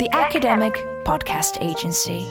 the 0.00 0.08
academic 0.16 0.72
podcast 1.04 1.60
agency. 1.60 2.26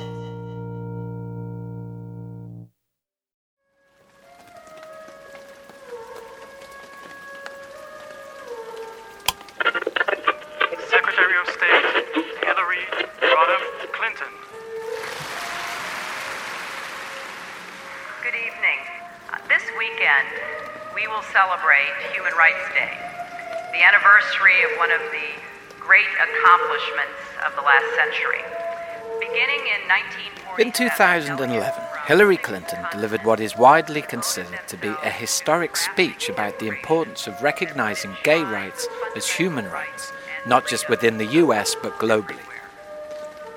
In 30.59 30.73
2011, 30.73 31.81
Hillary 32.05 32.35
Clinton 32.35 32.85
delivered 32.91 33.23
what 33.23 33.39
is 33.39 33.55
widely 33.55 34.01
considered 34.01 34.59
to 34.67 34.75
be 34.75 34.89
a 34.89 35.09
historic 35.09 35.77
speech 35.77 36.27
about 36.27 36.59
the 36.59 36.67
importance 36.67 37.27
of 37.27 37.41
recognizing 37.41 38.13
gay 38.23 38.43
rights 38.43 38.85
as 39.15 39.25
human 39.25 39.63
rights, 39.71 40.11
not 40.45 40.67
just 40.67 40.89
within 40.89 41.17
the 41.17 41.27
US 41.27 41.77
but 41.81 41.97
globally. 41.97 42.43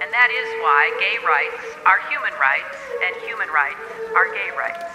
And 0.00 0.12
that 0.12 0.30
is 0.30 0.48
why 0.62 0.96
gay 1.00 1.18
rights 1.26 1.76
are 1.86 1.98
human 2.08 2.34
rights 2.38 2.76
and 3.04 3.16
human 3.26 3.48
rights 3.48 3.80
are 4.14 4.32
gay 4.32 4.56
rights. 4.56 4.94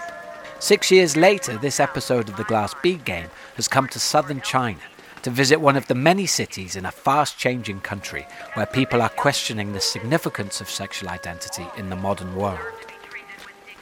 Six 0.60 0.90
years 0.90 1.14
later, 1.14 1.58
this 1.58 1.78
episode 1.78 2.30
of 2.30 2.38
the 2.38 2.44
Glass 2.44 2.74
Bead 2.82 3.04
Game 3.04 3.28
has 3.56 3.68
come 3.68 3.86
to 3.88 3.98
southern 3.98 4.40
China 4.40 4.80
to 5.22 5.30
visit 5.30 5.60
one 5.60 5.76
of 5.76 5.86
the 5.86 5.94
many 5.94 6.26
cities 6.26 6.76
in 6.76 6.86
a 6.86 6.92
fast 6.92 7.38
changing 7.38 7.80
country 7.80 8.26
where 8.54 8.66
people 8.66 9.02
are 9.02 9.08
questioning 9.08 9.72
the 9.72 9.80
significance 9.80 10.60
of 10.60 10.70
sexual 10.70 11.08
identity 11.08 11.66
in 11.76 11.90
the 11.90 11.96
modern 11.96 12.34
world. 12.36 12.58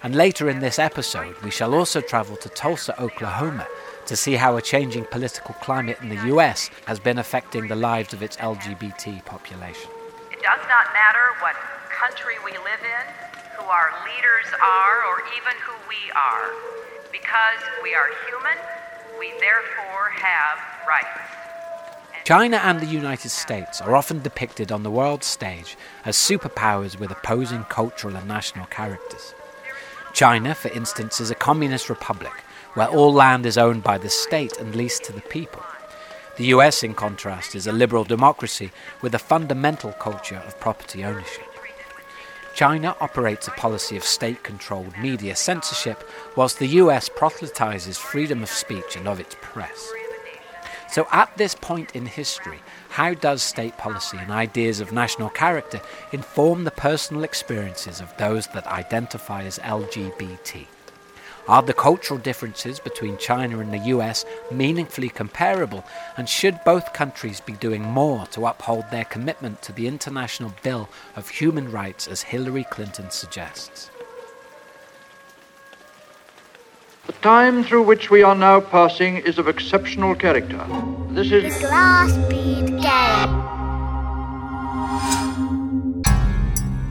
And 0.02 0.14
later 0.14 0.48
in 0.48 0.60
this 0.60 0.78
episode, 0.78 1.36
we 1.42 1.50
shall 1.50 1.74
also 1.74 2.00
travel 2.00 2.36
to 2.36 2.48
Tulsa, 2.48 3.00
Oklahoma, 3.00 3.66
to 4.06 4.16
see 4.16 4.34
how 4.34 4.56
a 4.56 4.62
changing 4.62 5.04
political 5.06 5.54
climate 5.54 5.98
in 6.00 6.08
the 6.08 6.26
US 6.34 6.70
has 6.86 7.00
been 7.00 7.18
affecting 7.18 7.66
the 7.66 7.76
lives 7.76 8.14
of 8.14 8.22
its 8.22 8.36
LGBT 8.36 9.24
population. 9.24 9.90
It 10.30 10.42
does 10.42 10.62
not 10.68 10.92
matter 10.94 11.26
what 11.40 11.56
country 11.90 12.34
we 12.44 12.52
live 12.52 12.82
in, 12.84 13.04
who 13.58 13.64
our 13.64 13.90
leaders 14.04 14.46
are, 14.62 15.04
or 15.10 15.22
even 15.34 15.56
who 15.64 15.74
we 15.88 15.98
are. 16.14 16.54
Because 17.10 17.60
we 17.82 17.94
are 17.94 18.10
human, 18.28 18.58
we 19.18 19.30
therefore 19.40 20.10
have 20.10 20.58
rights. 20.86 21.20
China 22.24 22.56
and 22.56 22.80
the 22.80 22.86
United 22.86 23.28
States 23.28 23.80
are 23.80 23.94
often 23.94 24.20
depicted 24.20 24.72
on 24.72 24.82
the 24.82 24.90
world 24.90 25.22
stage 25.22 25.76
as 26.04 26.16
superpowers 26.16 26.98
with 26.98 27.10
opposing 27.10 27.64
cultural 27.64 28.16
and 28.16 28.26
national 28.26 28.66
characters. 28.66 29.34
China, 30.12 30.54
for 30.54 30.68
instance, 30.68 31.20
is 31.20 31.30
a 31.30 31.36
communist 31.36 31.88
republic 31.88 32.32
where 32.74 32.88
all 32.88 33.12
land 33.12 33.46
is 33.46 33.56
owned 33.56 33.82
by 33.82 33.96
the 33.96 34.10
state 34.10 34.58
and 34.58 34.74
leased 34.74 35.04
to 35.04 35.12
the 35.12 35.20
people. 35.20 35.62
The 36.36 36.46
US, 36.46 36.82
in 36.82 36.94
contrast, 36.94 37.54
is 37.54 37.66
a 37.66 37.72
liberal 37.72 38.04
democracy 38.04 38.70
with 39.00 39.14
a 39.14 39.18
fundamental 39.18 39.92
culture 39.92 40.42
of 40.46 40.60
property 40.60 41.04
ownership. 41.04 41.45
China 42.56 42.96
operates 43.02 43.46
a 43.46 43.50
policy 43.50 43.98
of 43.98 44.02
state 44.02 44.42
controlled 44.42 44.96
media 44.96 45.36
censorship, 45.36 46.08
whilst 46.36 46.58
the 46.58 46.80
US 46.80 47.06
proselytizes 47.06 47.98
freedom 47.98 48.42
of 48.42 48.48
speech 48.48 48.96
and 48.96 49.06
of 49.06 49.20
its 49.20 49.36
press. 49.42 49.92
So, 50.90 51.06
at 51.12 51.36
this 51.36 51.54
point 51.54 51.94
in 51.94 52.06
history, 52.06 52.60
how 52.88 53.12
does 53.12 53.42
state 53.42 53.76
policy 53.76 54.16
and 54.16 54.30
ideas 54.30 54.80
of 54.80 54.90
national 54.90 55.28
character 55.28 55.82
inform 56.12 56.64
the 56.64 56.70
personal 56.70 57.24
experiences 57.24 58.00
of 58.00 58.16
those 58.16 58.46
that 58.54 58.66
identify 58.66 59.42
as 59.42 59.58
LGBT? 59.58 60.66
Are 61.48 61.62
the 61.62 61.72
cultural 61.72 62.18
differences 62.18 62.80
between 62.80 63.18
China 63.18 63.60
and 63.60 63.72
the 63.72 63.90
US 63.94 64.24
meaningfully 64.50 65.08
comparable, 65.08 65.84
and 66.16 66.28
should 66.28 66.58
both 66.64 66.92
countries 66.92 67.40
be 67.40 67.52
doing 67.52 67.82
more 67.82 68.26
to 68.32 68.46
uphold 68.46 68.86
their 68.90 69.04
commitment 69.04 69.62
to 69.62 69.72
the 69.72 69.86
International 69.86 70.52
Bill 70.64 70.88
of 71.14 71.28
Human 71.28 71.70
Rights 71.70 72.08
as 72.08 72.22
Hillary 72.22 72.64
Clinton 72.64 73.12
suggests? 73.12 73.90
The 77.06 77.12
time 77.12 77.62
through 77.62 77.84
which 77.84 78.10
we 78.10 78.24
are 78.24 78.34
now 78.34 78.58
passing 78.58 79.18
is 79.18 79.38
of 79.38 79.46
exceptional 79.46 80.16
character. 80.16 80.66
This 81.10 81.30
is 81.30 81.54
The 81.54 81.60
glass 81.68 82.16
bead 82.28 82.66
game. 82.66 83.32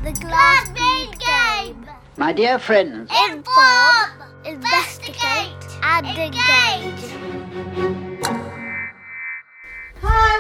The 0.06 0.18
glass 0.22 0.70
bead 0.70 1.20
game. 1.20 1.90
My 2.16 2.32
dear 2.32 2.58
friends, 2.58 3.12
Inform, 3.30 4.26
investigate, 4.45 5.66
and 5.81 6.06
engage. 6.06 7.11
Hi, 10.01 10.38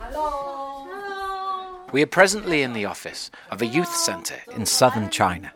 Hello. 0.00 0.76
Hello. 0.80 1.86
We 1.92 2.02
are 2.02 2.06
presently 2.06 2.62
in 2.62 2.72
the 2.72 2.86
office 2.86 3.30
of 3.50 3.60
a 3.60 3.66
youth 3.66 3.94
centre 3.94 4.40
in 4.56 4.64
southern 4.64 5.10
China, 5.10 5.52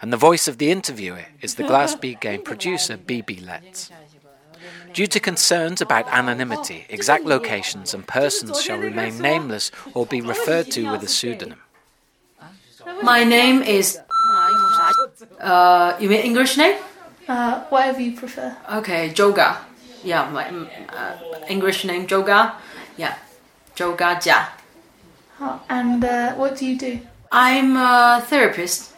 and 0.00 0.12
the 0.12 0.16
voice 0.16 0.48
of 0.48 0.58
the 0.58 0.72
interviewer 0.72 1.26
is 1.40 1.54
the 1.54 1.62
Glass 1.62 1.94
Bead 1.94 2.20
game 2.20 2.42
producer 2.42 2.96
Bibi 2.96 3.36
Letts. 3.36 3.90
Due 4.92 5.06
to 5.06 5.20
concerns 5.20 5.80
about 5.80 6.08
anonymity, 6.08 6.84
exact 6.88 7.24
locations 7.24 7.94
and 7.94 8.06
persons 8.06 8.60
shall 8.60 8.78
remain 8.78 9.18
nameless 9.18 9.70
or 9.94 10.04
be 10.04 10.20
referred 10.20 10.70
to 10.72 10.90
with 10.90 11.02
a 11.02 11.08
pseudonym. 11.08 11.60
My 13.02 13.24
name 13.24 13.62
is 13.62 13.98
uh, 15.42 15.96
you 15.98 16.08
mean 16.08 16.20
English 16.20 16.56
name? 16.56 16.78
Uh, 17.28 17.64
whatever 17.64 18.00
you 18.00 18.12
prefer. 18.12 18.56
Okay, 18.72 19.10
Joga. 19.10 19.56
Yeah, 20.04 20.30
my 20.30 20.44
mm, 20.44 20.68
uh, 20.88 21.46
English 21.48 21.84
name 21.84 22.06
Joga. 22.06 22.54
Yeah, 22.96 23.16
Joga 23.76 24.16
Jia. 24.16 24.46
Oh, 25.40 25.60
and 25.68 26.04
uh, 26.04 26.34
what 26.34 26.56
do 26.56 26.66
you 26.66 26.78
do? 26.78 27.00
I'm 27.32 27.76
a 27.76 28.22
therapist. 28.24 28.94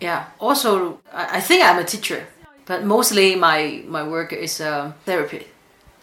Yeah. 0.00 0.26
Also, 0.40 1.00
I, 1.12 1.38
I 1.38 1.40
think 1.40 1.64
I'm 1.64 1.78
a 1.78 1.84
teacher, 1.84 2.26
but 2.64 2.84
mostly 2.84 3.36
my 3.36 3.82
my 3.86 4.02
work 4.02 4.32
is 4.32 4.60
uh, 4.60 4.92
therapy. 5.04 5.46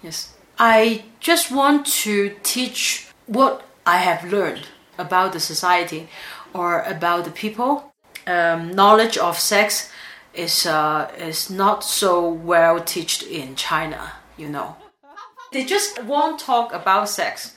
Yes. 0.02 0.34
I 0.58 1.04
just 1.20 1.52
want 1.52 1.86
to 2.04 2.36
teach 2.44 3.08
what 3.26 3.66
I 3.86 3.98
have 3.98 4.32
learned 4.32 4.68
about 4.98 5.34
the 5.34 5.40
society 5.40 6.08
or 6.54 6.82
about 6.82 7.26
the 7.26 7.32
people. 7.32 7.93
Um, 8.26 8.72
knowledge 8.72 9.18
of 9.18 9.38
sex 9.38 9.92
is 10.34 10.66
uh, 10.66 11.12
is 11.18 11.50
not 11.50 11.84
so 11.84 12.30
well 12.30 12.80
taught 12.80 13.24
in 13.24 13.56
China. 13.56 14.14
You 14.38 14.50
know, 14.50 14.76
they 15.52 15.66
just 15.66 16.04
won't 16.04 16.40
talk 16.40 16.74
about 16.74 17.10
sex. 17.10 17.56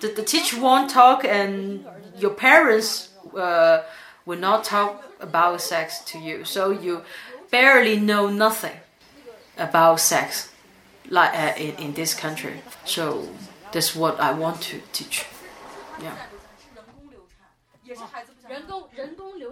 The, 0.00 0.08
the 0.08 0.22
teacher 0.22 0.60
won't 0.60 0.90
talk, 0.90 1.24
and 1.24 1.84
your 2.16 2.30
parents 2.30 3.10
uh, 3.36 3.82
will 4.24 4.38
not 4.38 4.64
talk 4.64 5.04
about 5.20 5.60
sex 5.60 6.00
to 6.04 6.18
you. 6.18 6.44
So 6.44 6.70
you 6.70 7.02
barely 7.50 7.98
know 7.98 8.28
nothing 8.28 8.76
about 9.58 10.00
sex, 10.00 10.52
like 11.10 11.34
uh, 11.34 11.52
in 11.56 11.74
in 11.76 11.94
this 11.94 12.14
country. 12.14 12.62
So 12.84 13.28
that's 13.72 13.94
what 13.94 14.20
I 14.20 14.32
want 14.32 14.60
to 14.62 14.80
teach. 14.92 15.26
Yeah. 16.00 16.14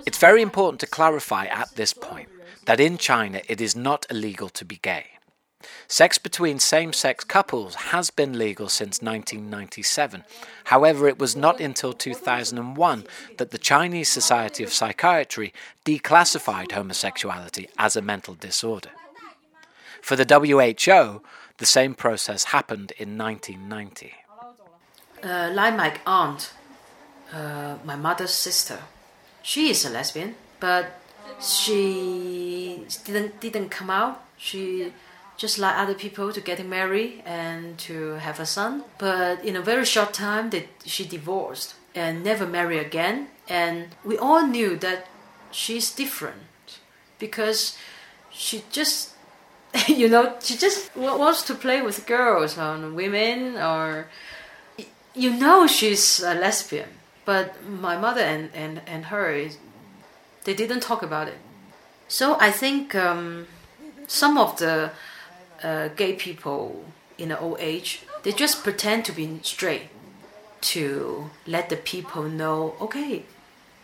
It's 0.06 0.18
very 0.18 0.42
important 0.42 0.80
to 0.80 0.86
clarify 0.86 1.46
at 1.46 1.74
this 1.76 1.92
point 1.92 2.28
that 2.66 2.80
in 2.80 2.98
China 2.98 3.40
it 3.48 3.60
is 3.60 3.76
not 3.76 4.06
illegal 4.10 4.48
to 4.50 4.64
be 4.64 4.76
gay. 4.76 5.06
Sex 5.88 6.18
between 6.18 6.58
same 6.58 6.92
sex 6.92 7.24
couples 7.24 7.74
has 7.74 8.10
been 8.10 8.38
legal 8.38 8.68
since 8.68 9.00
1997. 9.00 10.24
However, 10.64 11.08
it 11.08 11.18
was 11.18 11.34
not 11.34 11.60
until 11.60 11.92
2001 11.92 13.04
that 13.38 13.50
the 13.50 13.58
Chinese 13.58 14.10
Society 14.10 14.62
of 14.62 14.72
Psychiatry 14.72 15.52
declassified 15.84 16.72
homosexuality 16.72 17.68
as 17.78 17.96
a 17.96 18.02
mental 18.02 18.34
disorder. 18.34 18.90
For 20.02 20.16
the 20.16 20.26
WHO, 20.26 21.22
the 21.56 21.66
same 21.66 21.94
process 21.94 22.44
happened 22.44 22.92
in 22.98 23.16
1990. 23.16 24.12
Uh, 25.22 25.50
like 25.54 25.76
my 25.76 25.96
aunt, 26.06 26.52
uh, 27.34 27.76
my 27.84 27.96
mother's 27.96 28.32
sister, 28.32 28.78
she 29.42 29.68
is 29.70 29.84
a 29.84 29.90
lesbian, 29.90 30.36
but 30.60 31.00
she 31.40 32.86
didn't 33.04 33.40
didn't 33.40 33.70
come 33.70 33.90
out. 33.90 34.22
She 34.38 34.92
just 35.36 35.58
like 35.58 35.76
other 35.76 35.94
people 35.94 36.32
to 36.32 36.40
getting 36.40 36.70
married 36.70 37.22
and 37.26 37.76
to 37.78 38.12
have 38.26 38.38
a 38.38 38.46
son. 38.46 38.84
But 38.98 39.44
in 39.44 39.56
a 39.56 39.60
very 39.60 39.84
short 39.84 40.12
time, 40.12 40.50
that 40.50 40.68
she 40.84 41.04
divorced 41.04 41.74
and 41.94 42.22
never 42.22 42.46
marry 42.46 42.78
again. 42.78 43.28
And 43.48 43.88
we 44.04 44.16
all 44.16 44.46
knew 44.46 44.76
that 44.76 45.08
she's 45.50 45.90
different 45.92 46.78
because 47.18 47.76
she 48.30 48.62
just 48.70 49.10
you 49.88 50.08
know 50.08 50.36
she 50.40 50.56
just 50.56 50.94
wants 50.96 51.42
to 51.42 51.54
play 51.54 51.82
with 51.82 52.06
girls 52.06 52.56
or 52.56 52.90
women 52.90 53.56
or 53.56 54.06
you 55.14 55.30
know 55.30 55.66
she's 55.66 56.20
a 56.20 56.34
lesbian 56.34 56.88
But 57.24 57.64
my 57.66 57.96
mother 57.96 58.20
and, 58.20 58.50
and, 58.54 58.82
and 58.86 59.06
her, 59.06 59.48
they 60.44 60.54
didn't 60.54 60.80
talk 60.80 61.02
about 61.02 61.28
it. 61.28 61.38
So 62.08 62.36
I 62.38 62.50
think 62.50 62.94
um, 62.94 63.46
some 64.06 64.36
of 64.36 64.58
the 64.58 64.90
uh, 65.62 65.88
gay 65.88 66.14
people 66.14 66.84
in 67.16 67.30
the 67.30 67.38
old 67.38 67.58
age, 67.60 68.02
they 68.22 68.32
just 68.32 68.62
pretend 68.62 69.04
to 69.06 69.12
be 69.12 69.40
straight 69.42 69.88
to 70.60 71.30
let 71.46 71.68
the 71.68 71.76
people 71.76 72.24
know, 72.24 72.74
okay, 72.80 73.24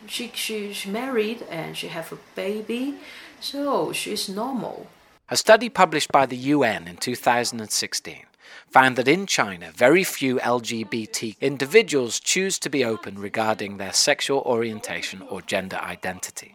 she, 0.07 0.31
she, 0.35 0.73
she 0.73 0.91
married 0.91 1.43
and 1.51 1.77
she 1.77 1.89
have 1.89 2.13
a 2.13 2.19
baby, 2.35 2.97
so 3.41 3.93
she's 3.93 4.29
normal. 4.29 4.87
A 5.29 5.37
study 5.37 5.69
published 5.69 6.11
by 6.11 6.27
the 6.27 6.37
UN 6.37 6.89
in 6.89 6.97
2016 6.97 8.25
found 8.71 8.97
that 8.97 9.09
in 9.09 9.27
China, 9.27 9.71
very 9.75 10.05
few 10.05 10.37
LGBT 10.37 11.37
individuals 11.41 12.21
choose 12.21 12.59
to 12.59 12.71
be 12.71 12.85
open 12.85 13.19
regarding 13.19 13.77
their 13.77 13.93
sexual 13.93 14.41
orientation 14.41 15.23
or 15.23 15.43
gender 15.43 15.79
identity. 15.79 16.55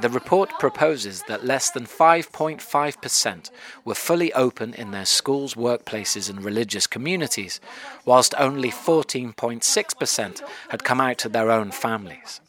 The 0.00 0.08
report 0.08 0.50
proposes 0.58 1.22
that 1.28 1.44
less 1.44 1.70
than 1.70 1.86
5.5% 1.86 3.50
were 3.84 3.94
fully 3.94 4.32
open 4.32 4.74
in 4.74 4.90
their 4.90 5.04
schools, 5.04 5.54
workplaces, 5.54 6.28
and 6.28 6.44
religious 6.44 6.88
communities, 6.88 7.60
whilst 8.04 8.34
only 8.36 8.70
14.6% 8.70 10.42
had 10.70 10.84
come 10.84 11.00
out 11.00 11.18
to 11.18 11.28
their 11.28 11.50
own 11.50 11.70
families. 11.70 12.40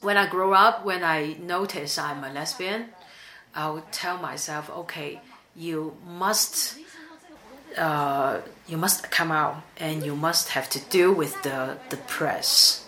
When 0.00 0.16
I 0.16 0.28
grow 0.30 0.54
up, 0.54 0.84
when 0.84 1.04
I 1.04 1.36
notice 1.40 1.98
I'm 1.98 2.24
a 2.24 2.32
lesbian, 2.32 2.86
I 3.54 3.68
would 3.68 3.92
tell 3.92 4.16
myself, 4.16 4.70
okay, 4.70 5.20
you 5.54 5.96
must. 6.06 6.78
Uh, 7.76 8.40
you 8.66 8.76
must 8.76 9.10
come 9.10 9.30
out 9.30 9.62
and 9.76 10.04
you 10.04 10.16
must 10.16 10.50
have 10.50 10.68
to 10.70 10.80
deal 10.90 11.12
with 11.12 11.42
the, 11.42 11.76
the 11.90 11.96
press 11.96 12.84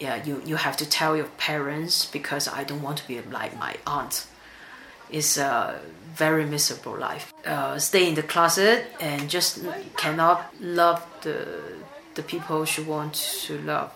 yeah, 0.00 0.24
you, 0.24 0.42
you 0.46 0.56
have 0.56 0.76
to 0.78 0.88
tell 0.88 1.14
your 1.14 1.26
parents 1.36 2.06
because 2.06 2.48
I 2.48 2.64
don't 2.64 2.82
want 2.82 2.96
to 2.98 3.06
be 3.06 3.20
like 3.20 3.56
my 3.58 3.76
aunt. 3.86 4.26
It's 5.10 5.36
a 5.36 5.78
very 6.14 6.46
miserable 6.46 6.96
life. 6.96 7.32
Uh, 7.44 7.78
stay 7.78 8.08
in 8.08 8.14
the 8.14 8.22
closet 8.22 8.86
and 8.98 9.28
just 9.28 9.60
cannot 9.96 10.52
love 10.60 11.06
the 11.22 11.46
the 12.14 12.22
people 12.22 12.64
she 12.64 12.82
wants 12.82 13.46
to 13.46 13.58
love. 13.58 13.92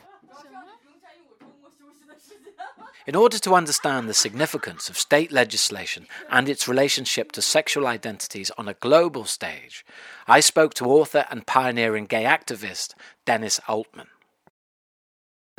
In 3.06 3.14
order 3.14 3.38
to 3.40 3.54
understand 3.54 4.08
the 4.08 4.14
significance 4.14 4.88
of 4.88 4.96
state 4.96 5.30
legislation 5.30 6.06
and 6.30 6.48
its 6.48 6.66
relationship 6.66 7.32
to 7.32 7.42
sexual 7.42 7.86
identities 7.86 8.50
on 8.56 8.66
a 8.66 8.74
global 8.74 9.26
stage, 9.26 9.84
I 10.26 10.40
spoke 10.40 10.72
to 10.74 10.86
author 10.86 11.26
and 11.30 11.46
pioneering 11.46 12.06
gay 12.06 12.24
activist 12.24 12.94
Dennis 13.26 13.60
Altman. 13.68 14.06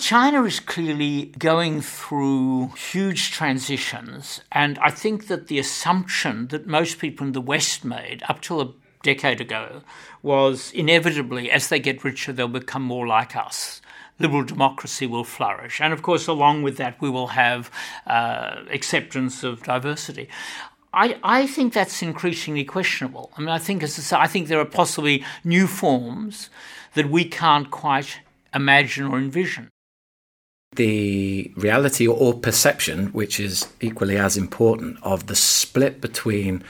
China 0.02 0.44
is 0.44 0.60
clearly 0.60 1.34
going 1.38 1.82
through 1.82 2.70
huge 2.92 3.32
transitions, 3.32 4.42
and 4.52 4.80
I 4.80 4.90
think 4.90 5.28
that 5.28 5.48
the 5.48 5.60
assumption 5.60 6.48
that 6.48 6.66
most 6.66 6.98
people 6.98 7.28
in 7.28 7.34
the 7.34 7.42
West 7.42 7.86
made 7.86 8.24
up 8.28 8.42
till 8.42 8.60
a 8.60 8.74
decade 9.04 9.40
ago 9.40 9.84
was 10.24 10.72
inevitably, 10.72 11.52
as 11.52 11.70
they 11.70 11.80
get 11.80 12.04
richer, 12.04 12.34
they'll 12.34 12.48
become 12.48 12.82
more 12.82 13.06
like 13.06 13.36
us. 13.36 13.82
Liberal 14.20 14.44
democracy 14.44 15.08
will 15.08 15.24
flourish. 15.24 15.82
And 15.82 15.92
of 15.94 16.02
course, 16.02 16.28
along 16.28 16.64
with 16.64 16.78
that, 16.78 17.02
we 17.02 17.10
will 17.10 17.28
have 17.28 17.70
uh, 18.08 18.62
acceptance 18.72 19.44
of 19.44 19.64
diversity. 19.64 20.30
I, 20.94 21.18
I 21.24 21.48
think 21.48 21.74
that's 21.74 22.02
increasingly 22.02 22.64
questionable. 22.64 23.32
I 23.38 23.42
mean, 23.42 23.50
I 23.50 23.60
think, 23.60 23.84
as 23.84 24.14
I 24.14 24.28
think 24.28 24.48
there 24.48 24.60
are 24.60 24.66
possibly 24.66 25.26
new 25.44 25.68
forms 25.68 26.50
that 26.94 27.10
we 27.10 27.26
can't 27.26 27.70
quite 27.70 28.22
imagine 28.54 29.08
or 29.08 29.18
envision 29.18 29.70
the 30.76 31.52
reality 31.56 32.08
or 32.08 32.34
perception, 32.34 33.08
which 33.08 33.40
is 33.40 33.68
equally 33.82 34.18
as 34.18 34.38
important, 34.38 34.98
of 35.04 35.28
the 35.28 35.36
split 35.36 36.02
between 36.02 36.64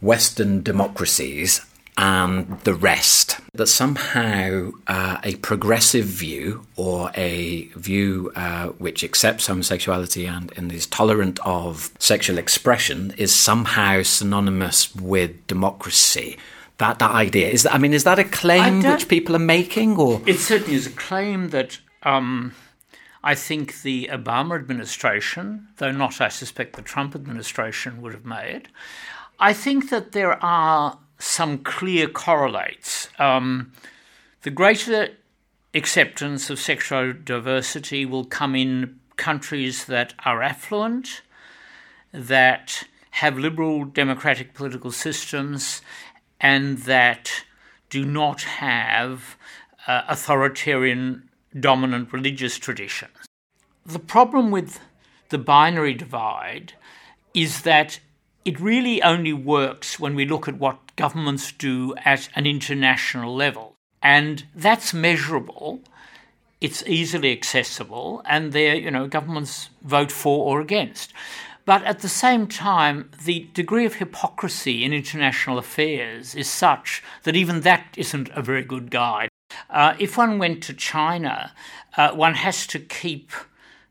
Western 0.00 0.62
democracies 0.62 1.64
and 1.96 2.60
the 2.60 2.74
rest. 2.74 3.40
That 3.54 3.66
somehow 3.66 4.70
uh, 4.86 5.18
a 5.22 5.36
progressive 5.36 6.06
view 6.06 6.66
or 6.76 7.10
a 7.14 7.64
view 7.76 8.32
uh, 8.34 8.68
which 8.68 9.04
accepts 9.04 9.46
homosexuality 9.46 10.26
and, 10.26 10.52
and 10.56 10.72
is 10.72 10.86
tolerant 10.86 11.38
of 11.44 11.90
sexual 11.98 12.38
expression 12.38 13.12
is 13.18 13.34
somehow 13.34 14.02
synonymous 14.02 14.94
with 14.94 15.46
democracy. 15.46 16.38
That, 16.78 16.98
that 16.98 17.12
idea 17.12 17.48
is 17.48 17.62
that 17.62 17.74
I 17.74 17.78
mean 17.78 17.92
is 17.92 18.04
that 18.04 18.18
a 18.18 18.24
claim 18.24 18.82
which 18.82 19.06
people 19.06 19.36
are 19.36 19.40
making 19.40 19.98
or 19.98 20.20
it 20.26 20.38
certainly 20.38 20.74
is 20.74 20.86
a 20.86 20.90
claim 20.90 21.50
that 21.50 21.78
um, 22.02 22.54
I 23.22 23.34
think 23.36 23.82
the 23.82 24.08
Obama 24.10 24.56
administration, 24.56 25.68
though 25.76 25.92
not, 25.92 26.20
I 26.20 26.28
suspect, 26.28 26.74
the 26.74 26.82
Trump 26.82 27.14
administration 27.14 28.02
would 28.02 28.14
have 28.14 28.24
made. 28.24 28.68
I 29.38 29.52
think 29.52 29.90
that 29.90 30.12
there 30.12 30.42
are 30.42 30.98
some 31.22 31.58
clear 31.58 32.08
correlates. 32.08 33.08
Um, 33.18 33.72
the 34.42 34.50
greater 34.50 35.10
acceptance 35.72 36.50
of 36.50 36.58
sexual 36.58 37.12
diversity 37.12 38.04
will 38.04 38.24
come 38.24 38.56
in 38.56 38.98
countries 39.16 39.84
that 39.84 40.14
are 40.24 40.42
affluent, 40.42 41.22
that 42.12 42.82
have 43.12 43.38
liberal 43.38 43.84
democratic 43.84 44.52
political 44.52 44.90
systems, 44.90 45.80
and 46.40 46.78
that 46.78 47.44
do 47.88 48.04
not 48.04 48.42
have 48.42 49.36
uh, 49.86 50.02
authoritarian 50.08 51.28
dominant 51.58 52.12
religious 52.12 52.58
traditions. 52.58 53.26
The 53.86 54.00
problem 54.00 54.50
with 54.50 54.80
the 55.28 55.38
binary 55.38 55.94
divide 55.94 56.72
is 57.32 57.62
that 57.62 58.00
it 58.44 58.60
really 58.60 59.02
only 59.02 59.32
works 59.32 60.00
when 60.00 60.14
we 60.14 60.26
look 60.26 60.48
at 60.48 60.58
what 60.58 60.96
governments 60.96 61.52
do 61.52 61.94
at 62.04 62.28
an 62.34 62.46
international 62.46 63.34
level. 63.34 63.74
And 64.02 64.44
that's 64.54 64.92
measurable, 64.92 65.80
it's 66.60 66.82
easily 66.86 67.32
accessible, 67.32 68.22
and 68.24 68.52
there, 68.52 68.74
you 68.74 68.90
know, 68.90 69.06
governments 69.06 69.70
vote 69.82 70.10
for 70.10 70.46
or 70.46 70.60
against. 70.60 71.12
But 71.64 71.84
at 71.84 72.00
the 72.00 72.08
same 72.08 72.48
time, 72.48 73.10
the 73.24 73.48
degree 73.54 73.86
of 73.86 73.94
hypocrisy 73.94 74.84
in 74.84 74.92
international 74.92 75.58
affairs 75.58 76.34
is 76.34 76.48
such 76.48 77.02
that 77.22 77.36
even 77.36 77.60
that 77.60 77.94
isn't 77.96 78.30
a 78.30 78.42
very 78.42 78.64
good 78.64 78.90
guide. 78.90 79.28
Uh, 79.70 79.94
if 79.98 80.16
one 80.16 80.38
went 80.38 80.62
to 80.64 80.74
China, 80.74 81.52
uh, 81.96 82.12
one 82.12 82.34
has 82.34 82.66
to 82.68 82.80
keep 82.80 83.30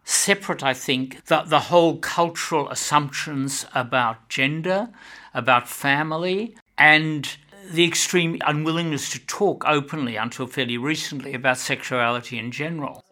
separate, 0.04 0.64
I 0.64 0.74
think, 0.74 1.26
the, 1.26 1.44
the 1.44 1.60
whole 1.60 1.98
cultural 1.98 2.70
assumptions 2.70 3.66
about 3.74 4.30
gender, 4.30 4.90
about 5.34 5.68
family, 5.68 6.56
and 6.78 7.38
the 7.72 7.86
extreme 7.86 8.38
unwillingness 8.46 9.10
to 9.12 9.20
talk 9.20 9.64
openly 9.68 10.16
until 10.16 10.48
fairly 10.48 10.78
recently 10.78 11.34
about 11.34 11.58
sexuality 11.58 12.38
in 12.38 12.52
general. 12.52 13.06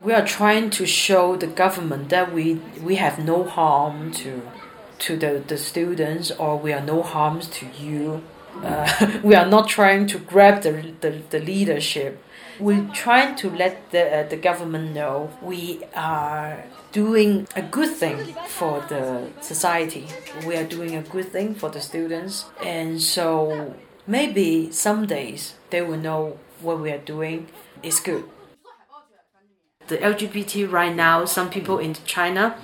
We 0.00 0.12
are 0.12 0.26
trying 0.26 0.70
to 0.70 0.86
show 0.86 1.36
the 1.36 1.46
government 1.46 2.10
that 2.10 2.32
we, 2.32 2.54
we 2.80 2.96
have 2.96 3.18
no 3.18 3.44
harm 3.44 4.12
to 4.12 4.42
to 4.98 5.14
the, 5.14 5.44
the 5.46 5.58
students 5.58 6.30
or 6.30 6.58
we 6.58 6.72
are 6.72 6.80
no 6.80 7.02
harms 7.02 7.48
to 7.48 7.66
you 7.78 8.22
uh, 8.62 9.20
we 9.22 9.34
are 9.34 9.46
not 9.46 9.68
trying 9.68 10.06
to 10.08 10.18
grab 10.18 10.62
the, 10.62 10.94
the, 11.00 11.22
the 11.30 11.38
leadership. 11.38 12.22
We're 12.58 12.88
trying 12.94 13.36
to 13.36 13.50
let 13.50 13.90
the, 13.90 14.20
uh, 14.20 14.28
the 14.28 14.36
government 14.36 14.94
know 14.94 15.30
we 15.42 15.82
are 15.94 16.64
doing 16.92 17.46
a 17.54 17.62
good 17.62 17.94
thing 17.94 18.34
for 18.48 18.80
the 18.88 19.28
society. 19.40 20.06
We 20.46 20.56
are 20.56 20.64
doing 20.64 20.94
a 20.94 21.02
good 21.02 21.30
thing 21.30 21.54
for 21.54 21.68
the 21.68 21.80
students. 21.80 22.46
And 22.64 23.00
so 23.02 23.74
maybe 24.06 24.70
some 24.72 25.06
days 25.06 25.54
they 25.70 25.82
will 25.82 25.98
know 25.98 26.38
what 26.60 26.80
we 26.80 26.90
are 26.90 26.98
doing 26.98 27.48
is 27.82 28.00
good. 28.00 28.24
The 29.88 29.98
LGBT 29.98 30.70
right 30.70 30.94
now, 30.94 31.24
some 31.26 31.50
people 31.50 31.78
in 31.78 31.94
China, 32.04 32.56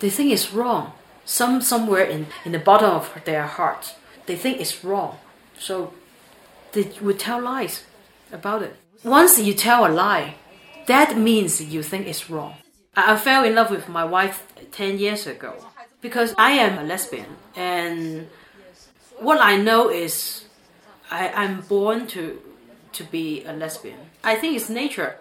they 0.00 0.10
think 0.10 0.32
it's 0.32 0.52
wrong. 0.52 0.92
Some 1.24 1.60
somewhere 1.60 2.04
in, 2.04 2.26
in 2.44 2.52
the 2.52 2.58
bottom 2.58 2.90
of 2.90 3.12
their 3.24 3.46
heart 3.46 3.94
they 4.28 4.36
think 4.36 4.60
it's 4.60 4.84
wrong. 4.84 5.18
So 5.58 5.92
they 6.72 6.92
would 7.00 7.18
tell 7.18 7.40
lies 7.42 7.84
about 8.30 8.62
it. 8.62 8.76
Once 9.04 9.38
you 9.38 9.54
tell 9.54 9.86
a 9.86 9.92
lie, 9.92 10.34
that 10.86 11.16
means 11.16 11.60
you 11.62 11.82
think 11.82 12.06
it's 12.06 12.28
wrong. 12.28 12.54
I, 12.96 13.16
fell 13.16 13.44
in 13.44 13.54
love 13.54 13.70
with 13.70 13.88
my 13.88 14.04
wife 14.04 14.46
10 14.72 14.98
years 14.98 15.26
ago 15.26 15.54
because 16.00 16.34
I 16.36 16.52
am 16.52 16.78
a 16.78 16.82
lesbian. 16.82 17.36
And 17.54 18.28
what 19.20 19.40
I 19.40 19.56
know 19.56 19.88
is 19.88 20.46
I, 21.10 21.28
I'm 21.28 21.60
born 21.60 22.08
to, 22.08 22.40
to 22.92 23.04
be 23.04 23.44
a 23.44 23.52
lesbian. 23.52 24.00
I 24.24 24.34
think 24.34 24.56
it's 24.56 24.68
nature. 24.68 25.20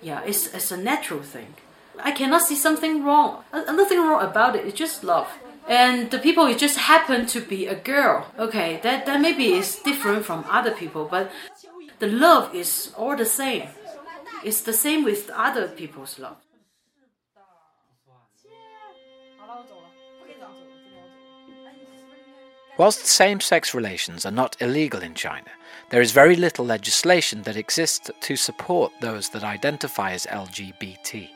Yeah, 0.00 0.22
it's, 0.24 0.54
it's 0.54 0.72
a 0.72 0.76
natural 0.76 1.22
thing. 1.22 1.54
I 1.98 2.12
cannot 2.12 2.42
see 2.42 2.56
something 2.56 3.04
wrong. 3.04 3.44
Uh, 3.52 3.70
nothing 3.72 3.98
wrong 3.98 4.22
about 4.22 4.56
it. 4.56 4.64
It's 4.64 4.78
just 4.78 5.04
love 5.04 5.28
and 5.66 6.10
the 6.10 6.18
people 6.18 6.46
it 6.46 6.58
just 6.58 6.76
happened 6.76 7.28
to 7.28 7.40
be 7.40 7.66
a 7.66 7.74
girl 7.74 8.26
okay 8.38 8.80
that 8.82 9.06
that 9.06 9.20
maybe 9.20 9.52
is 9.52 9.76
different 9.76 10.24
from 10.24 10.44
other 10.48 10.70
people 10.70 11.08
but 11.10 11.30
the 12.04 12.10
love 12.10 12.54
is 12.54 12.92
all 12.98 13.16
the 13.16 13.24
same. 13.24 13.66
It's 14.44 14.60
the 14.60 14.74
same 14.74 15.04
with 15.04 15.30
other 15.30 15.68
people's 15.68 16.18
love. 16.18 16.36
Whilst 22.76 23.06
same 23.06 23.40
sex 23.40 23.72
relations 23.72 24.26
are 24.26 24.36
not 24.42 24.60
illegal 24.60 25.00
in 25.00 25.14
China, 25.14 25.50
there 25.88 26.02
is 26.02 26.12
very 26.12 26.36
little 26.36 26.66
legislation 26.66 27.42
that 27.44 27.56
exists 27.56 28.10
to 28.20 28.36
support 28.36 28.92
those 29.00 29.30
that 29.30 29.44
identify 29.44 30.12
as 30.12 30.26
LGBT. 30.26 31.33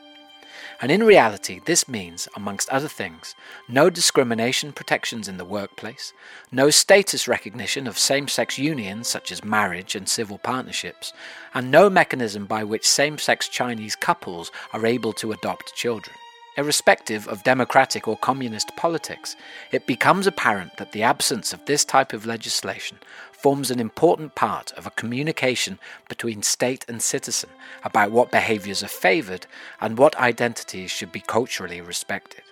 And 0.81 0.91
in 0.93 1.03
reality, 1.03 1.59
this 1.65 1.89
means, 1.89 2.29
amongst 2.37 2.69
other 2.69 2.87
things, 2.87 3.35
no 3.67 3.89
discrimination 3.89 4.71
protections 4.71 5.27
in 5.27 5.35
the 5.35 5.43
workplace, 5.43 6.13
no 6.53 6.69
status 6.69 7.27
recognition 7.27 7.85
of 7.85 7.99
same 7.99 8.29
sex 8.29 8.57
unions 8.57 9.09
such 9.09 9.29
as 9.29 9.43
marriage 9.43 9.93
and 9.93 10.07
civil 10.07 10.37
partnerships, 10.37 11.11
and 11.53 11.69
no 11.69 11.89
mechanism 11.89 12.45
by 12.45 12.63
which 12.63 12.87
same 12.87 13.17
sex 13.17 13.49
Chinese 13.49 13.97
couples 13.97 14.53
are 14.71 14.85
able 14.85 15.11
to 15.13 15.33
adopt 15.33 15.75
children. 15.75 16.15
Irrespective 16.55 17.27
of 17.27 17.43
democratic 17.43 18.07
or 18.07 18.17
communist 18.17 18.75
politics, 18.75 19.35
it 19.71 19.85
becomes 19.85 20.27
apparent 20.27 20.77
that 20.77 20.93
the 20.93 21.03
absence 21.03 21.53
of 21.53 21.63
this 21.65 21.83
type 21.85 22.13
of 22.13 22.25
legislation 22.25 22.99
forms 23.41 23.71
an 23.71 23.79
important 23.79 24.35
part 24.35 24.71
of 24.73 24.85
a 24.85 24.91
communication 24.91 25.79
between 26.07 26.43
state 26.43 26.85
and 26.89 27.01
citizen 27.01 27.49
about 27.83 28.11
what 28.11 28.31
behaviours 28.31 28.83
are 28.83 28.87
favoured 28.87 29.47
and 29.79 29.97
what 29.97 30.17
identities 30.17 30.91
should 30.91 31.11
be 31.11 31.21
culturally 31.21 31.79
respected. 31.79 32.43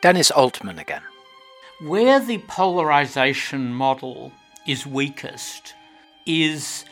Dennis 0.00 0.30
Altman 0.30 0.78
again. 0.78 1.02
Where 1.82 2.20
the 2.20 2.38
polarisation 2.38 3.72
model 3.74 4.32
is 4.66 4.86
weakest 4.86 5.74
is 6.26 6.84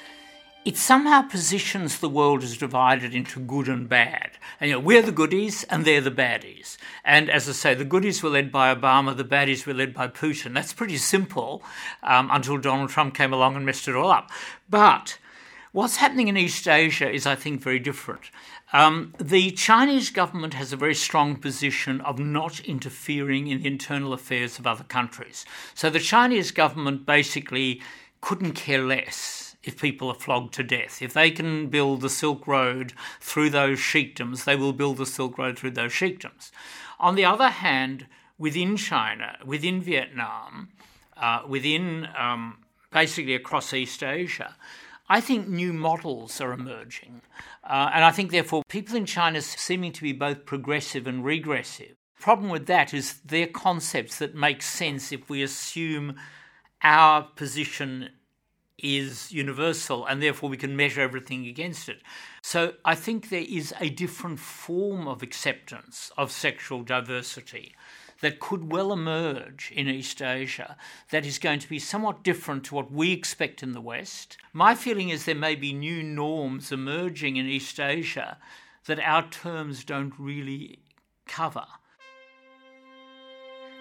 it 0.69 0.77
somehow 0.77 1.23
positions 1.23 1.99
the 1.99 2.11
world 2.11 2.43
as 2.43 2.59
divided 2.59 3.15
into 3.15 3.41
good 3.41 3.69
and 3.69 3.89
bad. 3.89 4.33
And 4.61 4.69
you 4.69 4.77
know, 4.77 4.81
we're 4.81 5.01
the 5.01 5.11
goodies 5.11 5.65
and 5.65 5.83
they're 5.83 6.03
the 6.03 6.11
baddies. 6.11 6.77
And 7.07 7.31
as 7.31 7.49
I 7.49 7.53
say, 7.53 7.73
the 7.73 7.87
goodies 7.87 8.23
were 8.23 8.29
led 8.29 8.53
by 8.53 8.75
Obama, 8.75 9.17
the 9.17 9.25
baddies 9.25 9.65
were 9.65 9.73
led 9.73 9.95
by 9.95 10.09
Putin. 10.09 10.53
That's 10.53 10.75
pretty 10.75 10.99
simple 10.99 11.63
um, 12.03 12.29
until 12.31 12.59
Donald 12.59 12.91
Trump 12.91 13.15
came 13.15 13.33
along 13.33 13.57
and 13.57 13.65
messed 13.65 13.89
it 13.89 13.97
all 13.97 14.11
up. 14.11 14.31
But 14.69 15.17
what's 15.73 15.97
happening 15.97 16.29
in 16.29 16.37
East 16.37 16.69
Asia 16.69 17.11
is, 17.11 17.27
I 17.27 17.35
think, 17.35 17.63
very 17.63 17.79
different. 17.79 18.31
Um, 18.75 19.15
the 19.19 19.53
Chinese 19.53 20.11
government 20.11 20.53
has 20.53 20.75
a 20.75 20.77
very 20.77 20.95
strong 20.95 21.37
position 21.37 22.03
of 22.03 22.19
not 22.19 22.61
interfering 22.61 23.47
in 23.47 23.63
the 23.63 23.69
internal 23.69 24.13
affairs 24.13 24.59
of 24.59 24.67
other 24.67 24.85
countries. 24.85 25.47
So 25.75 25.89
the 25.89 25.99
Chinese 25.99 26.51
government 26.51 27.07
basically 27.07 27.81
couldn't 28.21 28.53
care 28.53 28.83
less 28.83 29.48
if 29.69 29.81
people 29.81 30.09
are 30.09 30.15
flogged 30.15 30.55
to 30.55 30.63
death. 30.63 31.03
If 31.03 31.13
they 31.13 31.31
can 31.31 31.69
build 31.69 32.01
the 32.01 32.09
Silk 32.09 32.47
Road 32.47 32.95
through 33.21 33.51
those 33.51 33.79
sheikdoms, 33.79 34.45
they 34.45 34.57
will 34.57 34.73
build 34.73 34.97
the 34.97 35.07
Silk 35.07 35.37
Road 35.37 35.59
through 35.59 35.73
those 35.73 35.93
sheikdoms. 35.93 36.51
On 36.99 37.15
the 37.15 37.27
other 37.27 37.51
hand, 37.51 38.07
within 38.39 38.77
China, 38.77 39.37
within 39.45 39.83
Vietnam, 39.83 40.71
uh, 41.17 41.43
within 41.47 42.09
um, 42.19 42.59
basically 42.91 43.35
across 43.35 43.75
East 43.75 44.03
Asia, 44.03 44.57
I 45.11 45.21
think 45.21 45.49
new 45.49 45.73
models 45.73 46.41
are 46.41 46.53
emerging. 46.53 47.21
Uh, 47.63 47.91
and 47.93 48.05
I 48.05 48.11
think, 48.11 48.31
therefore, 48.31 48.63
people 48.69 48.97
in 48.97 49.05
China 49.07 49.43
seeming 49.43 49.93
to 49.93 50.03
be 50.03 50.13
both 50.13 50.47
progressive 50.47 51.07
and 51.07 51.25
regressive. 51.25 51.95
Problem 52.19 52.49
with 52.49 52.67
that 52.67 52.95
is 52.95 53.21
they're 53.25 53.47
concepts 53.47 54.19
that 54.19 54.35
make 54.35 54.63
sense 54.63 55.13
if 55.13 55.29
we 55.29 55.43
assume 55.43 56.17
our 56.83 57.23
position 57.23 58.11
is 58.78 59.32
universal 59.32 60.06
and 60.06 60.23
therefore 60.23 60.49
we 60.49 60.56
can 60.56 60.76
measure 60.76 61.00
everything 61.00 61.47
against 61.47 61.88
it. 61.88 62.00
So 62.42 62.75
I 62.85 62.94
think 62.94 63.28
there 63.28 63.47
is 63.49 63.75
a 63.80 63.90
different 63.90 64.38
form 64.38 65.08
of 65.08 65.23
acceptance 65.23 66.12
of 66.16 66.30
sexual 66.30 66.82
diversity 66.82 67.75
that 68.20 68.40
could 68.40 68.73
well 68.73 68.92
emerge 68.92 69.73
in 69.75 69.88
East 69.88 70.20
Asia 70.20 70.76
that 71.11 71.25
is 71.25 71.38
going 71.38 71.61
to 71.61 71.68
be 71.68 71.78
somewhat 71.78 72.25
different 72.25 72.64
to 72.64 72.75
what 72.75 72.90
we 72.90 73.12
expect 73.12 73.62
in 73.62 73.73
the 73.73 73.80
West. 73.80 74.37
My 74.52 74.75
feeling 74.75 75.08
is 75.08 75.25
there 75.25 75.35
may 75.35 75.54
be 75.54 75.73
new 75.73 76.02
norms 76.02 76.73
emerging 76.73 77.37
in 77.37 77.47
East 77.47 77.78
Asia 77.78 78.38
that 78.87 79.00
our 79.00 79.28
terms 79.28 79.85
don't 79.85 80.14
really 80.18 80.80
cover. 81.26 81.66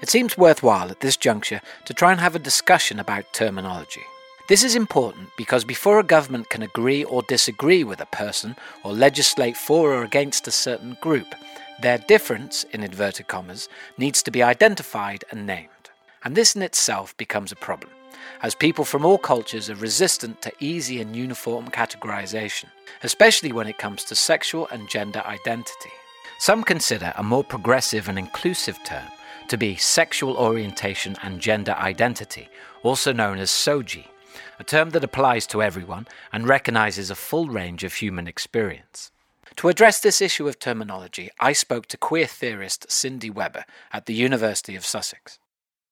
It 0.01 0.09
seems 0.09 0.37
worthwhile 0.37 0.91
at 0.91 0.99
this 0.99 1.17
juncture 1.17 1.61
to 1.85 1.93
try 1.93 2.11
and 2.11 2.21
have 2.21 2.35
a 2.35 2.39
discussion 2.39 2.99
about 2.99 3.33
terminology. 3.33 4.03
This 4.47 4.63
is 4.63 4.75
important 4.75 5.27
because 5.35 5.65
before 5.65 5.99
a 5.99 6.03
government 6.03 6.49
can 6.49 6.63
agree 6.63 7.03
or 7.03 7.21
disagree 7.23 7.83
with 7.83 7.99
a 7.99 8.05
person 8.05 8.55
or 8.81 8.93
legislate 8.93 9.57
for 9.57 9.91
or 9.91 10.05
against 10.05 10.47
a 10.47 10.51
certain 10.51 10.97
group, 11.01 11.35
their 11.81 11.97
difference, 11.97 12.63
in 12.71 12.81
inverted 12.81 13.27
commas, 13.27 13.67
needs 13.97 14.23
to 14.23 14.31
be 14.31 14.41
identified 14.41 15.25
and 15.31 15.45
named. 15.45 15.89
And 16.23 16.33
this 16.33 16.55
in 16.55 16.61
itself 16.61 17.15
becomes 17.17 17.51
a 17.51 17.57
problem, 17.57 17.91
as 18.41 18.55
people 18.55 18.85
from 18.85 19.05
all 19.05 19.17
cultures 19.17 19.69
are 19.69 19.75
resistant 19.75 20.41
to 20.43 20.53
easy 20.61 21.01
and 21.01 21.13
uniform 21.13 21.67
categorization, 21.67 22.67
especially 23.03 23.51
when 23.51 23.67
it 23.67 23.77
comes 23.77 24.05
to 24.05 24.15
sexual 24.15 24.69
and 24.71 24.87
gender 24.89 25.23
identity. 25.25 25.91
Some 26.39 26.63
consider 26.63 27.11
a 27.17 27.23
more 27.23 27.43
progressive 27.43 28.07
and 28.07 28.17
inclusive 28.17 28.79
term 28.85 29.07
to 29.49 29.57
be 29.57 29.75
sexual 29.75 30.37
orientation 30.37 31.17
and 31.21 31.41
gender 31.41 31.73
identity, 31.73 32.47
also 32.81 33.11
known 33.11 33.39
as 33.39 33.49
SOGI, 33.49 34.05
a 34.59 34.63
term 34.63 34.91
that 34.91 35.03
applies 35.03 35.47
to 35.47 35.61
everyone 35.61 36.07
and 36.31 36.47
recognizes 36.47 37.09
a 37.09 37.15
full 37.15 37.47
range 37.47 37.83
of 37.83 37.95
human 37.95 38.27
experience. 38.27 39.11
To 39.57 39.69
address 39.69 39.99
this 39.99 40.21
issue 40.21 40.47
of 40.47 40.59
terminology, 40.59 41.29
I 41.39 41.53
spoke 41.53 41.87
to 41.87 41.97
queer 41.97 42.27
theorist 42.27 42.91
Cindy 42.91 43.29
Weber 43.29 43.65
at 43.91 44.05
the 44.05 44.13
University 44.13 44.75
of 44.75 44.85
Sussex. 44.85 45.39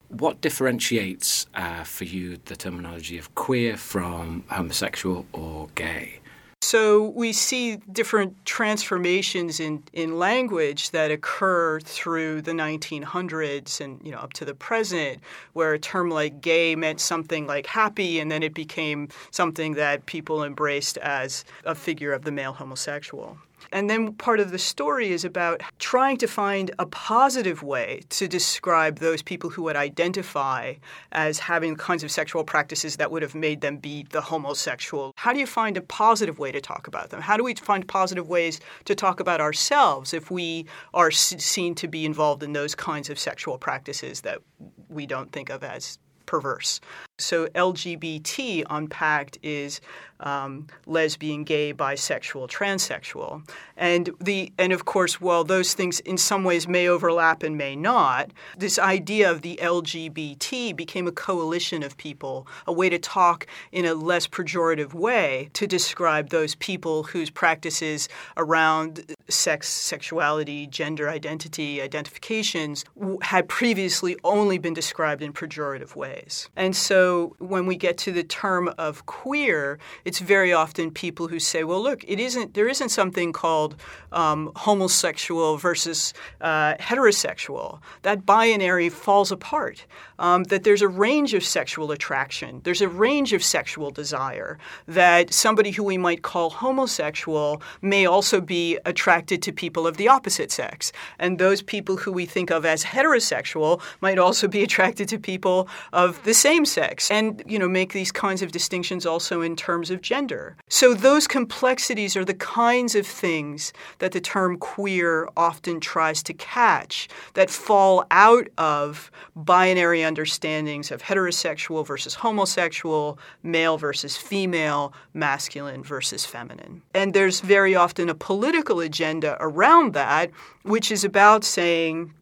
What 0.10 0.42
differentiates 0.42 1.48
uh, 1.56 1.84
for 1.84 2.04
you 2.04 2.38
the 2.46 2.56
terminology 2.56 3.18
of 3.18 3.34
queer 3.34 3.76
from 3.76 4.44
homosexual 4.50 5.26
or 5.34 5.70
gay? 5.74 6.20
So 6.62 7.10
we 7.10 7.32
see 7.32 7.78
different 7.92 8.44
transformations 8.46 9.60
in, 9.60 9.84
in 9.94 10.18
language 10.18 10.92
that 10.92 11.12
occur 11.12 11.80
through 11.80 12.42
the 12.42 12.54
1900s 12.54 13.80
and 13.80 14.02
you 14.04 14.12
know 14.12 14.18
up 14.18 14.34
to 14.34 14.46
the 14.46 14.56
present, 14.56 15.20
where 15.54 15.74
a 15.74 15.80
term 15.80 16.10
like 16.10 16.42
gay 16.42 16.76
meant 16.76 17.00
something 17.00 17.46
like 17.46 17.68
happy, 17.68 18.20
and 18.20 18.32
then 18.32 18.42
it 18.42 18.54
became 18.54 19.10
something 19.32 19.74
that 19.76 20.06
people 20.08 20.44
embraced 20.44 20.98
as 20.98 21.46
a 21.66 21.76
figure 21.76 22.14
of 22.14 22.24
the 22.24 22.32
male 22.32 22.54
homosexual. 22.54 23.38
And 23.76 23.90
then 23.90 24.14
part 24.14 24.40
of 24.40 24.52
the 24.52 24.58
story 24.58 25.12
is 25.12 25.26
about 25.26 25.62
trying 25.80 26.16
to 26.20 26.28
find 26.28 26.72
a 26.80 26.86
positive 26.86 27.62
way 27.62 28.04
to 28.12 28.26
describe 28.26 29.00
those 29.00 29.22
people 29.22 29.50
who 29.50 29.64
would 29.64 29.76
identify 29.76 30.76
as 31.12 31.40
having 31.40 31.76
kinds 31.76 32.02
of 32.02 32.10
sexual 32.10 32.46
practices 32.46 32.96
that 32.96 33.12
would 33.12 33.22
have 33.22 33.36
made 33.36 33.60
them 33.60 33.76
be 33.76 34.08
the 34.12 34.22
homosexual. 34.22 35.12
How 35.18 35.34
do 35.34 35.40
you 35.40 35.46
find 35.46 35.76
a 35.76 35.82
positive 35.82 36.40
way 36.40 36.54
to 36.54 36.62
talk 36.62 36.88
about 36.88 37.10
them? 37.10 37.20
How 37.20 37.36
do 37.36 37.44
we 37.44 37.54
find 37.54 37.86
positive 37.86 38.30
ways 38.30 38.62
to 38.86 38.96
talk 38.96 39.20
about 39.20 39.42
ourselves 39.42 40.14
if 40.14 40.32
we 40.32 40.68
are 40.94 41.12
seen 41.12 41.76
to 41.76 41.90
be 41.90 42.06
involved 42.06 42.44
in 42.44 42.54
those 42.54 42.76
kinds 42.76 43.10
of 43.10 43.20
sexual 43.20 43.58
practices 43.58 44.22
that 44.22 44.40
we 44.88 45.06
don't 45.06 45.34
think 45.34 45.50
of 45.50 45.66
as 45.66 46.00
perverse? 46.26 46.80
So 47.18 47.48
LGBT 47.48 48.66
unpacked 48.70 49.38
is 49.42 49.80
um, 50.20 50.68
lesbian, 50.86 51.44
gay, 51.44 51.74
bisexual, 51.74 52.50
transsexual, 52.50 53.48
and 53.76 54.10
the 54.20 54.52
and 54.58 54.72
of 54.72 54.86
course, 54.86 55.20
while 55.20 55.44
those 55.44 55.74
things 55.74 56.00
in 56.02 56.18
some 56.18 56.44
ways 56.44 56.68
may 56.68 56.88
overlap 56.88 57.44
and 57.44 57.58
may 57.58 57.76
not, 57.76 58.32
this 58.58 58.80
idea 58.80 59.30
of 59.30 59.42
the 59.42 59.60
LGBT 59.62 60.76
became 60.76 61.08
a 61.08 61.12
coalition 61.12 61.84
of 61.84 61.98
people, 61.98 62.48
a 62.66 62.74
way 62.74 62.90
to 62.90 62.98
talk 62.98 63.48
in 63.72 63.86
a 63.86 63.94
less 63.94 64.28
pejorative 64.28 64.94
way 64.94 65.50
to 65.54 65.68
describe 65.68 66.30
those 66.30 66.56
people 66.56 67.04
whose 67.04 67.30
practices 67.30 68.08
around 68.38 69.16
sex, 69.28 69.68
sexuality, 69.68 70.68
gender 70.68 71.10
identity, 71.10 71.82
identifications 71.82 72.86
had 73.22 73.50
previously 73.50 74.16
only 74.24 74.58
been 74.58 74.74
described 74.74 75.22
in 75.22 75.34
pejorative 75.34 75.96
ways, 75.96 76.50
and 76.56 76.76
so 77.06 77.36
when 77.38 77.68
we 77.68 77.76
get 77.76 77.96
to 78.06 78.12
the 78.12 78.24
term 78.24 78.64
of 78.80 79.06
queer 79.06 79.78
it's 80.06 80.20
very 80.20 80.54
often 80.54 80.92
people 80.92 81.28
who 81.28 81.40
say, 81.40 81.64
well, 81.64 81.82
look, 81.82 82.04
it 82.08 82.20
isn't, 82.20 82.54
there 82.54 82.68
isn't 82.68 82.90
something 82.90 83.34
called 83.34 83.76
um, 84.12 84.52
homosexual 84.56 85.58
versus 85.58 86.14
uh, 86.42 86.76
heterosexual. 86.76 87.80
That 88.04 88.26
binary 88.26 88.90
falls 88.90 89.32
apart. 89.32 89.86
Um, 90.18 90.46
that 90.46 90.64
there's 90.64 90.82
a 90.82 90.88
range 90.88 91.34
of 91.34 91.44
sexual 91.44 91.92
attraction, 91.92 92.62
there's 92.64 92.82
a 92.82 92.88
range 92.88 93.34
of 93.34 93.44
sexual 93.44 93.92
desire, 93.92 94.58
that 94.88 95.34
somebody 95.34 95.72
who 95.72 95.84
we 95.84 95.98
might 95.98 96.22
call 96.22 96.50
homosexual 96.50 97.62
may 97.82 98.06
also 98.06 98.40
be 98.40 98.80
attracted 98.86 99.42
to 99.42 99.52
people 99.52 99.86
of 99.86 99.98
the 99.98 100.08
opposite 100.08 100.52
sex. 100.52 100.94
And 101.20 101.38
those 101.38 101.62
people 101.62 101.98
who 101.98 102.14
we 102.14 102.26
think 102.26 102.50
of 102.50 102.66
as 102.66 102.86
heterosexual 102.86 103.82
might 104.00 104.18
also 104.18 104.48
be 104.48 104.64
attracted 104.64 105.10
to 105.10 105.20
people 105.20 105.68
of 105.92 106.24
the 106.24 106.34
same 106.34 106.64
sex 106.64 106.95
sex 106.96 107.12
and 107.12 107.44
you 107.46 107.60
know 107.60 107.68
make 107.68 107.94
these 107.94 108.12
kinds 108.12 108.42
of 108.42 108.52
distinctions 108.52 109.06
also 109.06 109.42
in 109.42 109.56
terms 109.56 109.90
of 109.90 110.02
gender. 110.02 110.56
So 110.70 110.94
those 110.94 111.28
complexities 111.28 112.16
are 112.16 112.26
the 112.26 112.34
kinds 112.34 112.96
of 112.96 113.06
things 113.06 113.74
that 114.00 114.12
the 114.12 114.22
term 114.22 114.58
queer 114.58 115.28
often 115.36 115.80
tries 115.80 116.24
to 116.24 116.34
catch 116.34 117.08
that 117.34 117.50
fall 117.50 118.06
out 118.12 118.48
of 118.58 119.12
binary 119.36 120.04
understandings 120.04 120.92
of 120.92 121.02
heterosexual 121.02 121.86
versus 121.86 122.16
homosexual, 122.16 123.20
male 123.44 123.78
versus 123.78 124.18
female, 124.18 124.94
masculine 125.14 125.84
versus 125.84 126.26
feminine. 126.26 126.82
And 126.94 127.14
there's 127.14 127.42
very 127.42 127.76
often 127.76 128.10
a 128.10 128.16
political 128.16 128.80
agenda 128.80 129.38
around 129.40 129.94
that 129.94 130.32
which 130.64 130.92
is 130.92 131.04
about 131.04 131.44
saying 131.44 132.14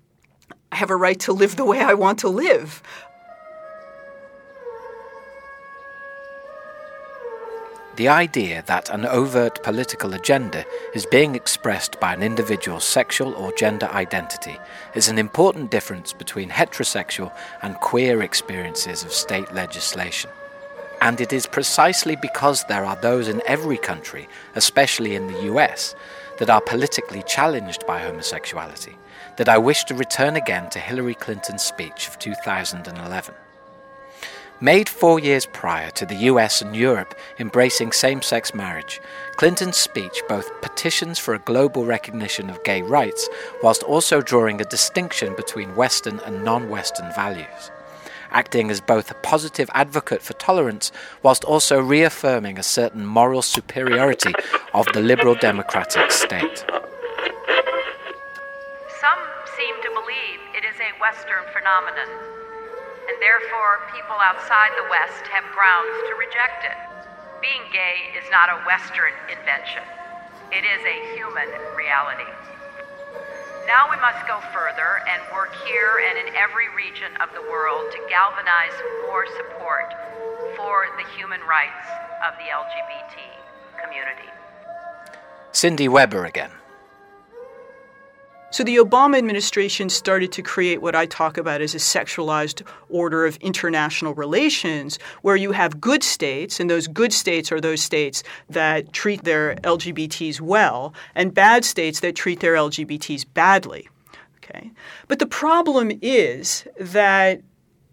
I 0.72 0.75
have 0.75 0.89
a 0.89 0.96
right 0.96 1.20
to 1.22 1.34
live 1.34 1.56
the 1.56 1.65
way 1.65 1.82
I 1.82 1.94
want 1.94 2.20
to 2.20 2.30
live. 2.30 2.82
The 7.95 8.07
idea 8.07 8.63
that 8.65 8.89
an 8.89 9.05
overt 9.05 9.62
political 9.62 10.15
agenda 10.15 10.65
is 10.95 11.05
being 11.05 11.35
expressed 11.35 12.00
by 12.00 12.15
an 12.15 12.23
individual's 12.23 12.83
sexual 12.83 13.35
or 13.35 13.51
gender 13.51 13.88
identity 13.91 14.57
is 14.95 15.09
an 15.09 15.19
important 15.19 15.69
difference 15.69 16.12
between 16.12 16.50
heterosexual 16.50 17.31
and 17.62 17.75
queer 17.75 18.23
experiences 18.23 19.03
of 19.03 19.13
state 19.13 19.53
legislation. 19.53 20.31
And 21.01 21.21
it 21.21 21.31
is 21.31 21.45
precisely 21.45 22.15
because 22.15 22.63
there 22.63 22.83
are 22.83 22.95
those 22.95 23.27
in 23.27 23.43
every 23.45 23.77
country, 23.77 24.27
especially 24.55 25.15
in 25.15 25.27
the 25.27 25.43
US, 25.53 25.93
that 26.39 26.50
are 26.50 26.62
politically 26.62 27.21
challenged 27.27 27.85
by 27.85 28.00
homosexuality 28.00 28.97
that 29.38 29.50
I 29.50 29.59
wish 29.59 29.83
to 29.85 29.93
return 29.93 30.35
again 30.35 30.69
to 30.71 30.79
Hillary 30.79 31.15
Clinton's 31.15 31.62
speech 31.62 32.07
of 32.07 32.17
2011. 32.17 33.35
Made 34.62 34.88
four 34.88 35.19
years 35.19 35.45
prior 35.45 35.89
to 35.91 36.05
the 36.05 36.15
US 36.31 36.62
and 36.62 36.75
Europe 36.75 37.15
embracing 37.39 37.91
same 37.91 38.22
sex 38.22 38.53
marriage, 38.53 39.01
Clinton's 39.36 39.77
speech 39.77 40.22
both 40.29 40.62
petitions 40.62 41.19
for 41.19 41.33
a 41.33 41.39
global 41.39 41.86
recognition 41.86 42.50
of 42.50 42.63
gay 42.63 42.81
rights 42.81 43.27
whilst 43.62 43.83
also 43.83 44.22
drawing 44.22 44.62
a 44.62 44.65
distinction 44.65 45.36
between 45.36 45.75
Western 45.75 46.19
and 46.19 46.43
non 46.43 46.69
Western 46.69 47.12
values, 47.13 47.72
acting 48.31 48.69
as 48.69 48.79
both 48.79 49.12
a 49.12 49.15
positive 49.15 49.69
advocate 49.74 50.22
for 50.22 50.33
tolerance 50.33 50.91
whilst 51.24 51.43
also 51.43 51.81
reaffirming 51.81 52.57
a 52.57 52.63
certain 52.63 53.05
moral 53.05 53.41
superiority 53.41 54.33
of 54.74 54.86
the 54.93 55.01
liberal 55.01 55.36
democratic 55.36 56.10
state. 56.12 56.63
Some 59.01 59.19
seem 59.57 59.75
to 59.81 59.89
believe 59.93 60.39
it 60.55 60.63
is 60.63 60.79
a 60.79 61.01
Western 61.01 61.43
phenomenon 61.51 62.42
and 63.07 63.15
therefore 63.19 63.83
people 63.91 64.15
outside 64.24 64.72
the 64.79 64.88
West 64.88 65.27
have 65.27 65.43
grounds 65.51 65.95
to 66.07 66.13
reject 66.15 66.63
it. 66.63 66.77
Being 67.43 67.67
gay 67.75 68.15
is 68.15 68.24
not 68.31 68.48
a 68.48 68.63
Western 68.63 69.12
invention, 69.27 69.83
it 70.51 70.63
is 70.63 70.81
a 70.88 70.98
human 71.15 71.50
reality. 71.75 72.29
Now 73.67 73.88
we 73.91 73.98
must 74.00 74.27
go 74.27 74.39
further 74.51 75.03
and 75.07 75.22
work 75.31 75.55
here 75.67 76.03
and 76.07 76.27
in 76.27 76.36
every 76.36 76.67
region 76.75 77.15
of 77.19 77.31
the 77.33 77.41
world 77.48 77.91
to 77.91 78.00
galvanize 78.10 78.75
more 79.07 79.25
support 79.38 79.93
for 80.55 80.88
the 80.98 81.07
human 81.15 81.39
rights 81.48 81.88
of 82.27 82.36
the 82.39 82.51
LGBT 82.51 83.24
community. 83.81 84.29
Cindy 85.51 85.88
Weber 85.88 86.25
again. 86.25 86.51
So 88.53 88.63
the 88.63 88.75
Obama 88.75 89.17
administration 89.17 89.89
started 89.89 90.31
to 90.33 90.43
create 90.43 90.79
what 90.79 90.93
I 90.93 91.07
talk 91.07 91.39
about 91.39 91.60
as 91.60 91.74
a 91.74 91.79
sexualized 91.79 92.62
order 92.88 93.25
of 93.25 93.36
international 93.38 94.13
relations, 94.13 95.00
where 95.24 95.36
you 95.36 95.53
have 95.53 95.81
good 95.81 96.03
states, 96.03 96.60
and 96.60 96.69
those 96.69 96.88
good 96.88 97.12
states 97.12 97.51
are 97.51 97.60
those 97.60 97.81
states 97.81 98.22
that 98.51 98.93
treat 98.93 99.24
their 99.24 99.55
LGBTs 99.63 100.39
well, 100.39 100.93
and 101.16 101.33
bad 101.33 101.66
states 101.66 102.01
that 102.01 102.16
treat 102.16 102.42
their 102.42 102.53
LGBTs 102.53 103.25
badly. 103.33 103.89
Okay? 104.37 104.70
But 105.07 105.18
the 105.18 105.25
problem 105.25 105.92
is 106.03 106.68
that 106.79 107.42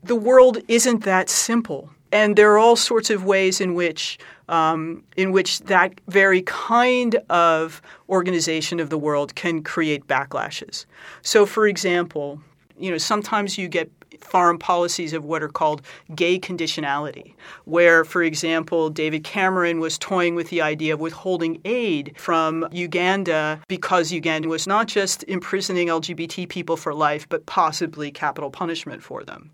the 0.03 0.15
world 0.15 0.59
isn't 0.69 1.05
that 1.05 1.31
simple. 1.31 1.89
And 2.13 2.37
there 2.37 2.53
are 2.53 2.59
all 2.59 2.77
sorts 2.77 3.11
of 3.11 3.25
ways 3.25 3.61
in 3.61 3.75
which 3.75 4.19
um, 4.49 5.05
in 5.17 5.31
which 5.31 5.61
that 5.61 6.01
very 6.09 6.43
kind 6.43 7.15
of 7.31 7.81
organization 8.09 8.81
of 8.81 8.91
the 8.91 8.99
world 8.99 9.37
can 9.37 9.63
create 9.63 10.09
backlashes. 10.09 10.87
So, 11.23 11.47
for 11.47 11.69
example, 11.69 12.41
you 12.77 12.91
know, 12.91 12.99
sometimes 12.99 13.57
you 13.57 13.69
get 13.69 13.91
foreign 14.21 14.59
policies 14.59 15.13
of 15.13 15.25
what 15.25 15.43
are 15.43 15.49
called 15.49 15.83
gay 16.15 16.39
conditionality, 16.39 17.35
where, 17.65 18.05
for 18.05 18.23
example, 18.23 18.91
David 18.91 19.25
Cameron 19.25 19.81
was 19.81 19.99
toying 19.99 20.35
with 20.35 20.51
the 20.51 20.61
idea 20.61 20.95
of 20.95 21.01
withholding 21.01 21.61
aid 21.65 22.15
from 22.17 22.67
Uganda 22.71 23.61
because 23.69 24.13
Uganda 24.13 24.49
was 24.49 24.67
not 24.67 24.89
just 24.89 25.23
imprisoning 25.25 25.89
LGBT 25.89 26.49
people 26.49 26.77
for 26.77 26.95
life, 26.95 27.29
but 27.29 27.47
possibly 27.47 28.11
capital 28.11 28.51
punishment 28.51 29.03
for 29.03 29.25
them. 29.25 29.51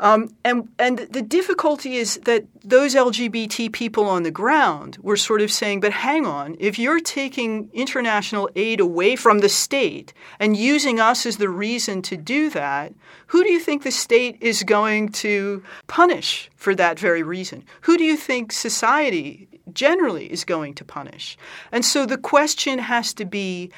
Um, 0.00 0.32
and 0.44 0.68
and 0.78 0.98
the 1.10 1.22
difficulty 1.22 1.96
is 1.96 2.20
that 2.24 2.44
those 2.62 2.94
LGBT 2.94 3.72
people 3.72 4.04
on 4.04 4.22
the 4.22 4.30
ground 4.30 4.96
were 5.02 5.16
sort 5.16 5.40
of 5.40 5.50
saying, 5.50 5.80
but 5.80 5.92
hang 5.92 6.24
on, 6.24 6.56
if 6.60 6.78
you're 6.78 7.00
taking 7.00 7.68
international 7.72 8.48
aid 8.54 8.78
away 8.78 9.16
from 9.16 9.40
the 9.40 9.48
state 9.48 10.12
and 10.38 10.56
using 10.56 11.00
us 11.00 11.26
as 11.26 11.38
the 11.38 11.48
reason 11.48 12.02
to 12.02 12.16
do 12.16 12.48
that, 12.50 12.94
who 13.28 13.42
do 13.42 13.50
you 13.50 13.58
think 13.58 13.82
the 13.82 13.90
state 13.90 14.36
is 14.40 14.62
going 14.62 15.08
to 15.10 15.62
punish 15.88 16.48
for 16.54 16.74
that 16.76 16.98
very 16.98 17.24
reason? 17.24 17.64
Who 17.82 17.98
do 17.98 18.04
you 18.04 18.16
think 18.16 18.52
society 18.52 19.48
generally 19.72 20.32
is 20.32 20.44
going 20.44 20.74
to 20.74 20.84
punish? 20.84 21.36
And 21.72 21.84
so 21.84 22.06
the 22.06 22.18
question 22.18 22.78
has 22.78 23.12
to 23.14 23.24
be 23.24 23.70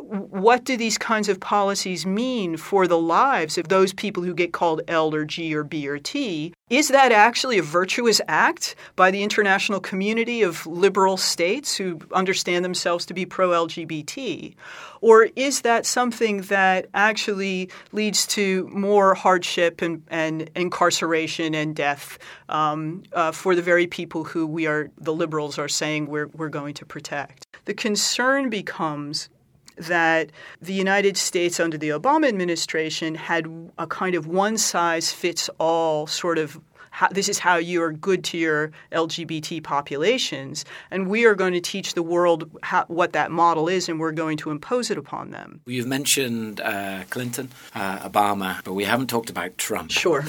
what 0.00 0.64
do 0.64 0.76
these 0.76 0.98
kinds 0.98 1.28
of 1.28 1.40
policies 1.40 2.04
mean 2.04 2.56
for 2.56 2.86
the 2.86 2.98
lives 2.98 3.56
of 3.58 3.68
those 3.68 3.92
people 3.92 4.22
who 4.22 4.34
get 4.34 4.52
called 4.52 4.82
L 4.88 5.14
or 5.14 5.24
G 5.24 5.54
or 5.54 5.64
B 5.64 5.88
or 5.88 5.98
T? 5.98 6.52
Is 6.70 6.88
that 6.88 7.12
actually 7.12 7.58
a 7.58 7.62
virtuous 7.62 8.20
act 8.26 8.74
by 8.96 9.10
the 9.10 9.22
international 9.22 9.80
community 9.80 10.42
of 10.42 10.66
liberal 10.66 11.16
states 11.16 11.76
who 11.76 12.00
understand 12.12 12.64
themselves 12.64 13.06
to 13.06 13.14
be 13.14 13.26
pro 13.26 13.50
LGBT? 13.50 14.54
Or 15.00 15.28
is 15.36 15.60
that 15.60 15.84
something 15.84 16.42
that 16.42 16.86
actually 16.94 17.70
leads 17.92 18.26
to 18.28 18.68
more 18.72 19.14
hardship 19.14 19.82
and, 19.82 20.02
and 20.08 20.50
incarceration 20.56 21.54
and 21.54 21.76
death 21.76 22.18
um, 22.48 23.02
uh, 23.12 23.30
for 23.30 23.54
the 23.54 23.62
very 23.62 23.86
people 23.86 24.24
who 24.24 24.46
we 24.46 24.66
are, 24.66 24.90
the 24.98 25.12
liberals 25.12 25.58
are 25.58 25.68
saying 25.68 26.06
we're, 26.06 26.28
we're 26.28 26.48
going 26.48 26.74
to 26.74 26.86
protect? 26.86 27.46
The 27.66 27.74
concern 27.74 28.50
becomes 28.50 29.28
that 29.76 30.30
the 30.60 30.72
United 30.72 31.16
States 31.16 31.60
under 31.60 31.76
the 31.76 31.90
Obama 31.90 32.28
administration 32.28 33.14
had 33.14 33.46
a 33.78 33.86
kind 33.86 34.14
of 34.14 34.26
one 34.26 34.56
size 34.56 35.12
fits 35.12 35.50
all 35.58 36.06
sort 36.06 36.38
of 36.38 36.60
how, 36.94 37.08
this 37.08 37.28
is 37.28 37.40
how 37.40 37.56
you 37.56 37.82
are 37.82 37.90
good 37.90 38.22
to 38.22 38.38
your 38.38 38.70
LGBT 38.92 39.64
populations, 39.64 40.64
and 40.92 41.08
we 41.08 41.24
are 41.24 41.34
going 41.34 41.52
to 41.52 41.60
teach 41.60 41.94
the 41.94 42.04
world 42.04 42.48
how, 42.62 42.84
what 42.86 43.14
that 43.14 43.32
model 43.32 43.66
is, 43.66 43.88
and 43.88 43.98
we're 43.98 44.12
going 44.12 44.36
to 44.36 44.50
impose 44.52 44.92
it 44.92 44.96
upon 44.96 45.32
them. 45.32 45.60
You've 45.66 45.88
mentioned 45.88 46.60
uh, 46.60 47.02
Clinton, 47.10 47.50
uh, 47.74 48.08
Obama, 48.08 48.62
but 48.62 48.74
we 48.74 48.84
haven't 48.84 49.08
talked 49.08 49.28
about 49.28 49.58
Trump. 49.58 49.90
Sure. 49.90 50.24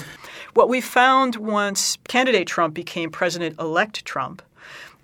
What 0.54 0.68
we 0.68 0.80
found 0.80 1.36
once 1.36 1.98
candidate 2.08 2.48
Trump 2.48 2.74
became 2.74 3.10
President 3.10 3.60
elect 3.60 4.04
Trump 4.04 4.42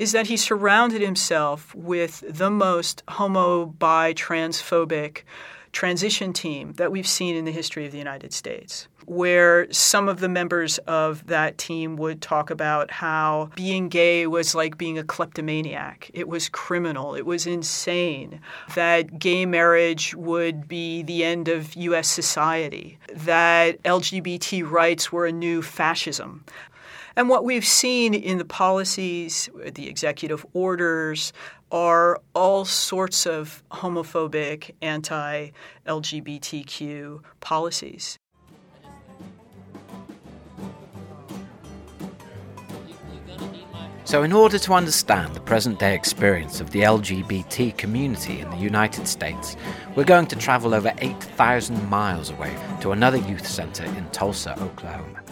is 0.03 0.11
that 0.11 0.27
he 0.27 0.37
surrounded 0.37 1.01
himself 1.01 1.73
with 1.77 2.25
the 2.29 2.51
most 2.51 3.05
homo, 3.07 3.67
bi, 3.67 4.13
transphobic 4.13 5.23
transition 5.71 6.33
team 6.33 6.73
that 6.73 6.91
we've 6.91 7.07
seen 7.07 7.37
in 7.37 7.45
the 7.45 7.53
history 7.53 7.87
of 7.87 7.93
the 7.93 7.99
United 7.99 8.33
States. 8.33 8.89
Where 9.07 9.73
some 9.73 10.09
of 10.09 10.19
the 10.19 10.29
members 10.29 10.79
of 10.79 11.25
that 11.29 11.57
team 11.57 11.95
would 11.97 12.21
talk 12.21 12.51
about 12.51 12.91
how 12.91 13.51
being 13.55 13.89
gay 13.89 14.27
was 14.27 14.57
like 14.57 14.77
being 14.77 14.99
a 14.99 15.05
kleptomaniac. 15.05 16.11
It 16.15 16.27
was 16.27 16.49
criminal. 16.49 17.15
It 17.15 17.25
was 17.25 17.47
insane. 17.47 18.41
That 18.75 19.21
gay 19.21 19.47
marriage 19.47 20.17
would 20.17 20.67
be 20.67 21.05
the 21.05 21.23
end 21.23 21.47
of 21.47 21.75
U.S. 21.77 22.09
society. 22.09 22.99
That 23.15 23.81
LGBT 23.85 24.69
rights 24.69 25.13
were 25.13 25.27
a 25.27 25.33
new 25.33 25.63
fascism. 25.63 26.45
And 27.17 27.29
what 27.29 27.45
we've 27.45 27.67
seen 27.67 28.15
in 28.15 28.39
the 28.39 28.45
policies, 28.45 29.49
the 29.75 29.89
executive 29.89 30.47
orders, 30.53 31.33
are 31.71 32.21
all 32.35 32.65
sorts 32.65 33.27
of 33.27 33.63
homophobic, 33.71 34.73
anti 34.83 35.51
LGBTQ 35.87 37.21
policies. 37.41 38.19
So, 44.05 44.23
in 44.23 44.33
order 44.33 44.59
to 44.59 44.75
understand 44.75 45.35
the 45.35 45.41
present 45.41 45.79
day 45.79 45.95
experience 45.95 46.61
of 46.61 46.71
the 46.71 46.81
LGBT 46.81 47.79
community 47.79 48.41
in 48.41 48.51
the 48.51 48.59
United 48.59 49.09
States, 49.09 49.57
we're 49.97 50.05
going 50.05 50.27
to 50.27 50.37
travel 50.37 50.75
over 50.75 50.93
8,000 50.99 51.89
miles 51.89 52.29
away 52.29 52.55
to 52.83 52.93
another 52.93 53.17
youth 53.17 53.47
centre 53.47 53.85
in 53.85 54.07
Tulsa, 54.11 54.61
Oklahoma. 54.61 55.23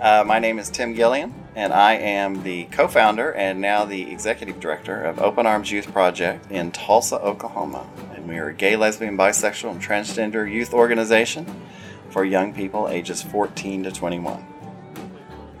Uh, 0.00 0.24
my 0.26 0.38
name 0.38 0.58
is 0.58 0.70
Tim 0.70 0.94
Gillian, 0.94 1.34
and 1.54 1.74
I 1.74 1.92
am 1.92 2.42
the 2.42 2.64
co 2.64 2.88
founder 2.88 3.32
and 3.32 3.60
now 3.60 3.84
the 3.84 4.10
executive 4.10 4.58
director 4.58 5.02
of 5.02 5.18
Open 5.18 5.44
Arms 5.44 5.70
Youth 5.70 5.92
Project 5.92 6.50
in 6.50 6.72
Tulsa, 6.72 7.20
Oklahoma. 7.20 7.86
And 8.14 8.26
we 8.26 8.38
are 8.38 8.48
a 8.48 8.54
gay, 8.54 8.76
lesbian, 8.76 9.18
bisexual, 9.18 9.72
and 9.72 9.82
transgender 9.82 10.50
youth 10.50 10.72
organization 10.72 11.44
for 12.08 12.24
young 12.24 12.54
people 12.54 12.88
ages 12.88 13.22
14 13.22 13.82
to 13.82 13.92
21. 13.92 14.49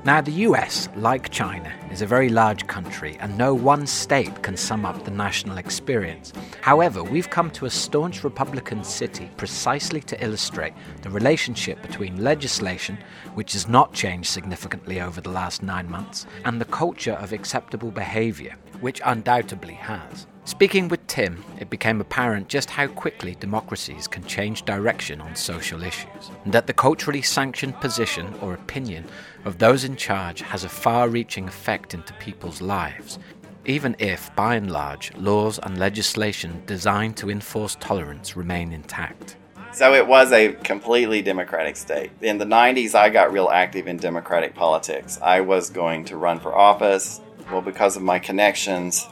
Now, 0.02 0.22
the 0.22 0.32
US, 0.48 0.88
like 0.96 1.28
China, 1.28 1.70
is 1.92 2.00
a 2.00 2.06
very 2.06 2.30
large 2.30 2.66
country, 2.66 3.18
and 3.20 3.36
no 3.36 3.52
one 3.52 3.86
state 3.86 4.42
can 4.42 4.56
sum 4.56 4.86
up 4.86 5.04
the 5.04 5.10
national 5.10 5.58
experience. 5.58 6.32
However, 6.62 7.04
we've 7.04 7.28
come 7.28 7.50
to 7.50 7.66
a 7.66 7.70
staunch 7.70 8.24
Republican 8.24 8.82
city 8.82 9.28
precisely 9.36 10.00
to 10.00 10.24
illustrate 10.24 10.72
the 11.02 11.10
relationship 11.10 11.82
between 11.82 12.24
legislation, 12.24 12.96
which 13.34 13.52
has 13.52 13.68
not 13.68 13.92
changed 13.92 14.30
significantly 14.30 15.02
over 15.02 15.20
the 15.20 15.28
last 15.28 15.62
nine 15.62 15.90
months, 15.90 16.24
and 16.46 16.58
the 16.58 16.64
culture 16.64 17.12
of 17.12 17.34
acceptable 17.34 17.90
behaviour, 17.90 18.56
which 18.80 19.02
undoubtedly 19.04 19.74
has. 19.74 20.26
Speaking 20.46 20.88
with 20.88 21.06
Tim, 21.06 21.44
it 21.60 21.68
became 21.68 22.00
apparent 22.00 22.48
just 22.48 22.70
how 22.70 22.86
quickly 22.86 23.36
democracies 23.38 24.08
can 24.08 24.24
change 24.24 24.64
direction 24.64 25.20
on 25.20 25.36
social 25.36 25.82
issues, 25.82 26.30
and 26.44 26.54
that 26.54 26.66
the 26.66 26.72
culturally 26.72 27.22
sanctioned 27.22 27.78
position 27.80 28.34
or 28.40 28.54
opinion 28.54 29.04
of 29.44 29.58
those 29.58 29.84
in 29.84 29.96
charge 29.96 30.40
has 30.40 30.64
a 30.64 30.68
far 30.68 31.08
reaching 31.08 31.48
effect 31.48 31.94
into 31.94 32.12
people's 32.14 32.60
lives, 32.60 33.18
even 33.64 33.96
if, 33.98 34.34
by 34.36 34.56
and 34.56 34.70
large, 34.70 35.14
laws 35.16 35.58
and 35.62 35.78
legislation 35.78 36.62
designed 36.66 37.16
to 37.16 37.30
enforce 37.30 37.76
tolerance 37.80 38.36
remain 38.36 38.72
intact. 38.72 39.36
So 39.72 39.94
it 39.94 40.06
was 40.06 40.32
a 40.32 40.52
completely 40.54 41.22
democratic 41.22 41.76
state. 41.76 42.10
In 42.20 42.38
the 42.38 42.44
90s, 42.44 42.94
I 42.94 43.08
got 43.08 43.32
real 43.32 43.48
active 43.48 43.86
in 43.86 43.98
democratic 43.98 44.54
politics. 44.54 45.18
I 45.22 45.40
was 45.42 45.70
going 45.70 46.04
to 46.06 46.16
run 46.16 46.40
for 46.40 46.54
office. 46.54 47.20
Well, 47.50 47.62
because 47.62 47.96
of 47.96 48.02
my 48.02 48.18
connections, 48.18 49.06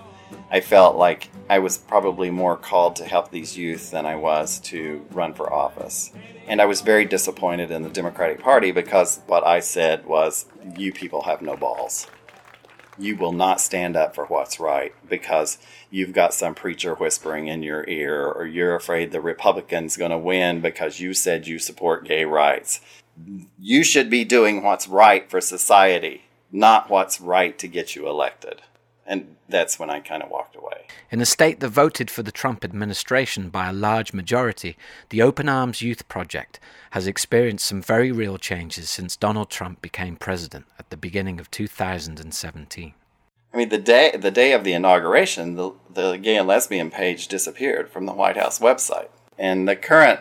I 0.51 0.61
felt 0.61 0.97
like 0.97 1.29
I 1.51 1.59
was 1.59 1.77
probably 1.77 2.31
more 2.31 2.57
called 2.57 2.97
to 2.97 3.05
help 3.05 3.31
these 3.31 3.59
youth 3.59 3.91
than 3.91 4.07
I 4.07 4.17
was 4.17 4.59
to 4.61 5.05
run 5.11 5.35
for 5.35 5.53
office. 5.53 6.11
And 6.47 6.63
I 6.63 6.65
was 6.65 6.81
very 6.81 7.05
disappointed 7.05 7.71
in 7.71 7.83
the 7.83 7.91
Democratic 7.91 8.41
Party 8.41 8.73
because 8.73 9.21
what 9.27 9.47
I 9.47 9.61
said 9.61 10.07
was, 10.07 10.47
You 10.79 10.91
people 10.91 11.23
have 11.23 11.43
no 11.43 11.55
balls. 11.55 12.07
You 12.99 13.17
will 13.17 13.33
not 13.33 13.61
stand 13.61 13.95
up 13.95 14.15
for 14.15 14.25
what's 14.25 14.59
right 14.59 14.95
because 15.07 15.59
you've 15.91 16.15
got 16.15 16.33
some 16.33 16.55
preacher 16.55 16.95
whispering 16.95 17.49
in 17.49 17.63
your 17.63 17.85
ear, 17.87 18.27
or 18.27 18.47
you're 18.47 18.75
afraid 18.75 19.13
the 19.13 19.21
Republican's 19.21 19.99
going 19.99 20.11
to 20.11 20.19
win 20.19 20.63
because 20.63 20.99
you 20.99 21.13
said 21.13 21.47
you 21.47 21.59
support 21.59 22.07
gay 22.07 22.25
rights. 22.25 22.81
You 23.61 23.85
should 23.85 24.09
be 24.09 24.25
doing 24.25 24.63
what's 24.63 24.89
right 24.89 25.29
for 25.31 25.43
society, 25.43 26.23
not 26.51 26.89
what's 26.89 27.21
right 27.21 27.59
to 27.59 27.69
get 27.69 27.95
you 27.95 28.09
elected. 28.09 28.63
And 29.09 29.37
that's 29.49 29.79
when 29.79 29.89
I 29.89 30.01
kind 30.01 30.23
of 30.23 30.29
walked 30.29 30.55
away. 30.55 30.87
In 31.11 31.23
a 31.23 31.27
state 31.27 31.61
that 31.61 31.71
voted 31.71 32.11
for 32.11 32.23
the 32.23 32.31
Trump 32.31 32.63
administration 32.63 33.49
by 33.49 33.69
a 33.69 33.73
large 33.73 34.13
majority, 34.13 34.77
the 35.09 35.23
Open 35.23 35.49
Arms 35.49 35.81
Youth 35.81 36.07
Project 36.09 36.61
has 36.91 37.07
experienced 37.07 37.67
some 37.67 37.81
very 37.81 38.13
real 38.13 38.37
changes 38.37 38.91
since 38.91 39.17
Donald 39.17 39.49
Trump 39.49 39.81
became 39.81 40.17
president 40.17 40.67
at 40.79 40.91
the 40.91 40.97
beginning 40.99 41.41
of 41.41 41.51
2017. 41.51 42.93
I 43.53 43.57
mean, 43.57 43.71
the 43.71 43.79
day 43.79 44.15
the 44.15 44.31
day 44.31 44.53
of 44.53 44.63
the 44.63 44.75
inauguration, 44.75 45.55
the, 45.55 45.73
the 45.89 46.17
gay 46.19 46.37
and 46.37 46.47
lesbian 46.47 46.91
page 46.91 47.29
disappeared 47.29 47.91
from 47.91 48.05
the 48.05 48.13
White 48.13 48.37
House 48.37 48.59
website, 48.59 49.09
and 49.39 49.67
the 49.67 49.75
current 49.75 50.21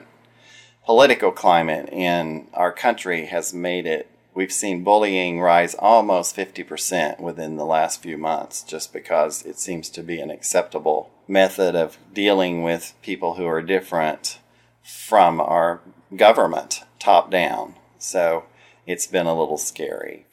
political 0.85 1.33
climate 1.33 1.89
in 1.91 2.47
our 2.53 2.71
country 2.71 3.25
has 3.25 3.53
made 3.53 3.85
it 3.85 4.09
we've 4.37 4.53
seen 4.53 4.83
bullying 4.83 5.41
rise 5.41 5.73
almost 5.79 6.35
50% 6.35 7.19
within 7.19 7.57
the 7.57 7.65
last 7.65 8.03
few 8.03 8.19
months 8.19 8.61
just 8.61 8.93
because 8.93 9.43
it 9.43 9.57
seems 9.57 9.89
to 9.89 10.03
be 10.03 10.19
an 10.19 10.29
acceptable 10.29 11.09
method 11.27 11.75
of 11.75 11.97
dealing 12.13 12.61
with 12.61 12.93
people 13.01 13.33
who 13.33 13.47
are 13.47 13.63
different 13.63 14.37
from 14.83 15.41
our 15.41 15.81
government 16.15 16.83
top 16.99 17.31
down. 17.31 17.73
So 17.97 18.43
it's 18.85 19.07
been 19.07 19.25
a 19.25 19.37
little 19.37 19.57
scary. 19.57 20.27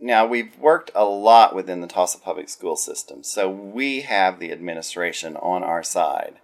Now, 0.00 0.24
we've 0.24 0.56
worked 0.56 0.92
a 0.94 1.04
lot 1.04 1.52
within 1.52 1.80
the 1.80 1.88
Tulsa 1.88 2.18
public 2.18 2.48
school 2.48 2.76
system, 2.76 3.24
so 3.24 3.50
we 3.50 4.02
have 4.02 4.38
the 4.38 4.52
administration 4.52 5.36
on 5.36 5.64
our 5.64 5.82
side. 5.82 6.34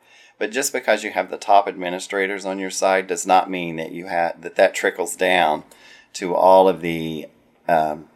But 0.40 0.50
just 0.50 0.72
because 0.72 1.04
you 1.04 1.12
have 1.12 1.30
the 1.30 1.36
top 1.36 1.68
administrators 1.68 2.44
on 2.44 2.58
your 2.58 2.72
side 2.72 3.06
does 3.06 3.24
not 3.24 3.48
mean 3.48 3.76
that 3.76 3.92
you 3.92 4.06
have 4.06 4.42
that 4.42 4.56
that 4.56 4.74
trickles 4.74 5.14
down 5.14 5.62
to 6.14 6.34
all 6.34 6.68
of 6.68 6.80
the 6.80 7.28
um, 7.68 8.08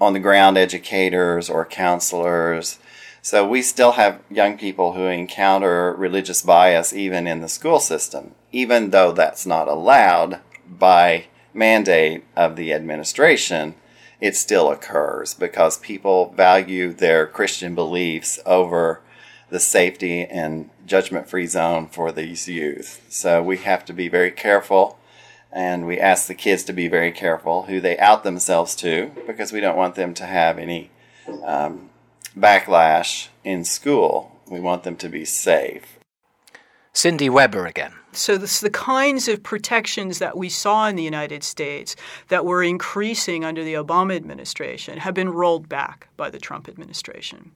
on 0.00 0.12
the 0.12 0.20
ground 0.20 0.58
educators 0.58 1.48
or 1.48 1.64
counselors. 1.64 2.78
So 3.22 3.46
we 3.46 3.62
still 3.62 3.92
have 3.92 4.22
young 4.30 4.56
people 4.56 4.92
who 4.92 5.06
encounter 5.06 5.92
religious 5.94 6.42
bias 6.42 6.92
even 6.92 7.26
in 7.26 7.40
the 7.40 7.48
school 7.48 7.80
system, 7.80 8.34
even 8.52 8.90
though 8.90 9.12
that's 9.12 9.46
not 9.46 9.68
allowed 9.68 10.40
by 10.68 11.26
mandate 11.52 12.24
of 12.36 12.56
the 12.56 12.72
administration. 12.72 13.74
It 14.20 14.36
still 14.36 14.70
occurs 14.70 15.34
because 15.34 15.78
people 15.78 16.32
value 16.36 16.92
their 16.92 17.26
Christian 17.26 17.74
beliefs 17.74 18.38
over 18.46 19.00
the 19.50 19.60
safety 19.60 20.24
and 20.24 20.70
judgment 20.86 21.28
free 21.28 21.46
zone 21.46 21.88
for 21.88 22.12
these 22.12 22.48
youth. 22.48 23.04
So 23.08 23.42
we 23.42 23.58
have 23.58 23.84
to 23.86 23.92
be 23.92 24.08
very 24.08 24.30
careful 24.30 24.98
and 25.56 25.86
we 25.86 25.98
ask 25.98 26.26
the 26.26 26.34
kids 26.34 26.64
to 26.64 26.72
be 26.74 26.86
very 26.86 27.10
careful 27.10 27.62
who 27.62 27.80
they 27.80 27.96
out 27.96 28.24
themselves 28.24 28.76
to 28.76 29.10
because 29.26 29.52
we 29.52 29.60
don't 29.60 29.76
want 29.76 29.94
them 29.94 30.12
to 30.12 30.26
have 30.26 30.58
any 30.58 30.90
um, 31.42 31.88
backlash 32.36 33.28
in 33.42 33.64
school. 33.64 34.38
We 34.50 34.60
want 34.60 34.82
them 34.82 34.96
to 34.96 35.08
be 35.08 35.24
safe. 35.24 35.98
Cindy 36.92 37.30
Weber 37.30 37.66
again. 37.66 37.94
So 38.16 38.38
this, 38.38 38.60
the 38.60 38.70
kinds 38.70 39.28
of 39.28 39.42
protections 39.42 40.18
that 40.20 40.36
we 40.36 40.48
saw 40.48 40.88
in 40.88 40.96
the 40.96 41.02
United 41.02 41.44
States 41.44 41.96
that 42.28 42.44
were 42.44 42.62
increasing 42.62 43.44
under 43.44 43.62
the 43.62 43.74
Obama 43.74 44.16
administration 44.16 44.98
have 44.98 45.12
been 45.12 45.28
rolled 45.28 45.68
back 45.68 46.08
by 46.16 46.30
the 46.30 46.38
Trump 46.38 46.68
administration. 46.68 47.50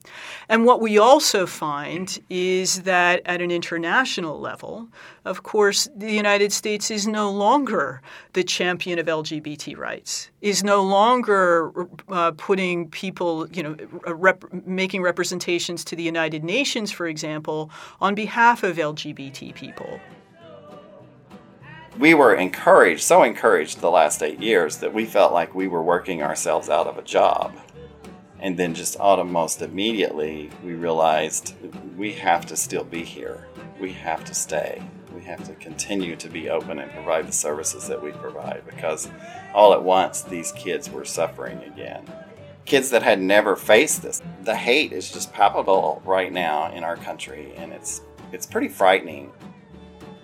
And 0.49 0.65
what 0.65 0.79
we 0.79 0.99
also 0.99 1.47
find 1.47 2.19
is 2.29 2.83
that 2.83 3.21
at 3.25 3.41
an 3.41 3.49
international 3.49 4.39
level, 4.39 4.87
of 5.25 5.43
course, 5.43 5.87
the 5.95 6.11
United 6.11 6.53
States 6.53 6.91
is 6.91 7.07
no 7.07 7.31
longer 7.31 8.01
the 8.33 8.43
champion 8.43 8.99
of 8.99 9.07
LGBT 9.07 9.77
rights, 9.77 10.29
is 10.41 10.63
no 10.63 10.83
longer 10.83 11.71
uh, 12.09 12.31
putting 12.37 12.87
people, 12.89 13.47
you 13.49 13.63
know, 13.63 13.75
rep- 14.05 14.45
making 14.65 15.01
representations 15.01 15.83
to 15.85 15.95
the 15.95 16.03
United 16.03 16.43
Nations, 16.43 16.91
for 16.91 17.07
example, 17.07 17.71
on 17.99 18.13
behalf 18.13 18.63
of 18.63 18.77
LGBT 18.77 19.55
people 19.55 19.99
we 22.01 22.15
were 22.15 22.33
encouraged, 22.33 23.03
so 23.03 23.21
encouraged 23.21 23.79
the 23.79 23.91
last 23.91 24.23
eight 24.23 24.41
years 24.41 24.77
that 24.77 24.91
we 24.91 25.05
felt 25.05 25.31
like 25.31 25.53
we 25.53 25.67
were 25.67 25.83
working 25.83 26.23
ourselves 26.23 26.67
out 26.67 26.87
of 26.87 26.97
a 26.97 27.03
job. 27.03 27.53
And 28.39 28.57
then 28.57 28.73
just 28.73 28.95
almost 28.95 29.61
immediately, 29.61 30.49
we 30.63 30.73
realized 30.73 31.53
we 31.95 32.13
have 32.13 32.47
to 32.47 32.57
still 32.57 32.83
be 32.83 33.03
here. 33.03 33.45
We 33.79 33.91
have 33.93 34.25
to 34.25 34.33
stay. 34.33 34.81
We 35.13 35.21
have 35.25 35.43
to 35.43 35.53
continue 35.53 36.15
to 36.15 36.27
be 36.27 36.49
open 36.49 36.79
and 36.79 36.91
provide 36.91 37.27
the 37.27 37.33
services 37.33 37.87
that 37.87 38.01
we 38.01 38.11
provide 38.13 38.63
because 38.65 39.07
all 39.53 39.71
at 39.73 39.83
once 39.83 40.23
these 40.23 40.51
kids 40.53 40.89
were 40.89 41.05
suffering 41.05 41.61
again. 41.65 42.03
Kids 42.65 42.89
that 42.89 43.03
had 43.03 43.21
never 43.21 43.55
faced 43.55 44.01
this. 44.01 44.23
The 44.41 44.55
hate 44.55 44.91
is 44.91 45.11
just 45.11 45.31
palpable 45.33 46.01
right 46.03 46.33
now 46.33 46.71
in 46.71 46.83
our 46.83 46.97
country 46.97 47.53
and 47.57 47.71
it's 47.71 48.01
it's 48.31 48.47
pretty 48.47 48.69
frightening. 48.69 49.31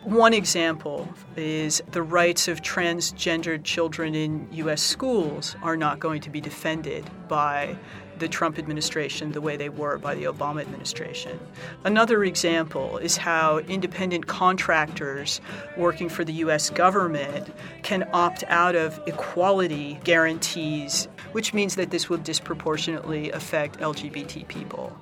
One 0.04 0.34
example 0.34 1.10
is 1.36 1.82
the 1.92 2.02
rights 2.02 2.48
of 2.48 2.62
transgendered 2.62 3.64
children 3.64 4.16
in 4.16 4.48
U.S. 4.54 4.82
schools 4.82 5.56
are 5.62 5.76
not 5.76 6.00
going 6.00 6.22
to 6.22 6.30
be 6.30 6.40
defended 6.40 7.10
by 7.28 7.76
the 8.20 8.28
Trump 8.28 8.58
administration 8.58 9.32
the 9.32 9.42
way 9.42 9.58
they 9.58 9.70
were 9.70 9.98
by 9.98 10.16
the 10.16 10.24
Obama 10.24 10.62
administration. 10.62 11.40
Another 11.84 12.24
example 12.24 12.98
is 12.98 13.18
how 13.18 13.60
independent 13.60 14.28
contractors 14.28 15.42
working 15.76 16.10
for 16.10 16.24
the 16.24 16.34
U.S. 16.34 16.70
government 16.70 17.54
can 17.84 18.08
opt 18.14 18.44
out 18.48 18.76
of 18.76 19.00
equality 19.08 20.00
guarantees, 20.04 21.08
which 21.32 21.54
means 21.54 21.76
that 21.76 21.92
this 21.92 22.10
will 22.10 22.18
disproportionately 22.18 23.32
affect 23.32 23.80
LGBT 23.80 24.48
people. 24.48 24.98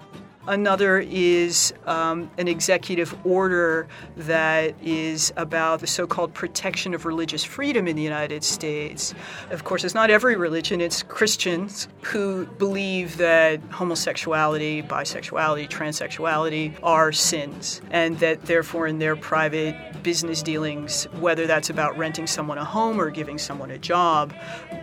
Another 0.47 0.99
is 0.99 1.73
um, 1.87 2.29
an 2.37 2.47
executive 2.47 3.15
order 3.25 3.87
that 4.15 4.75
is 4.79 5.33
about 5.37 5.79
the 5.79 5.87
so 5.87 6.05
called 6.05 6.35
protection 6.35 6.93
of 6.93 7.05
religious 7.05 7.43
freedom 7.43 7.87
in 7.87 7.95
the 7.95 8.03
United 8.03 8.43
States. 8.43 9.15
Of 9.49 9.63
course, 9.63 9.83
it's 9.83 9.95
not 9.95 10.11
every 10.11 10.35
religion, 10.35 10.81
it's 10.81 11.01
Christians 11.01 11.87
who 12.03 12.45
believe 12.45 13.17
that 13.17 13.59
homosexuality, 13.71 14.83
bisexuality, 14.83 15.67
transsexuality 15.67 16.77
are 16.83 17.11
sins, 17.11 17.81
and 17.89 18.19
that 18.19 18.43
therefore 18.43 18.85
in 18.85 18.99
their 18.99 19.15
private 19.15 19.75
business 20.03 20.43
dealings, 20.43 21.05
whether 21.19 21.47
that's 21.47 21.71
about 21.71 21.97
renting 21.97 22.27
someone 22.27 22.59
a 22.59 22.65
home 22.65 23.01
or 23.01 23.09
giving 23.09 23.39
someone 23.39 23.71
a 23.71 23.79
job, 23.79 24.31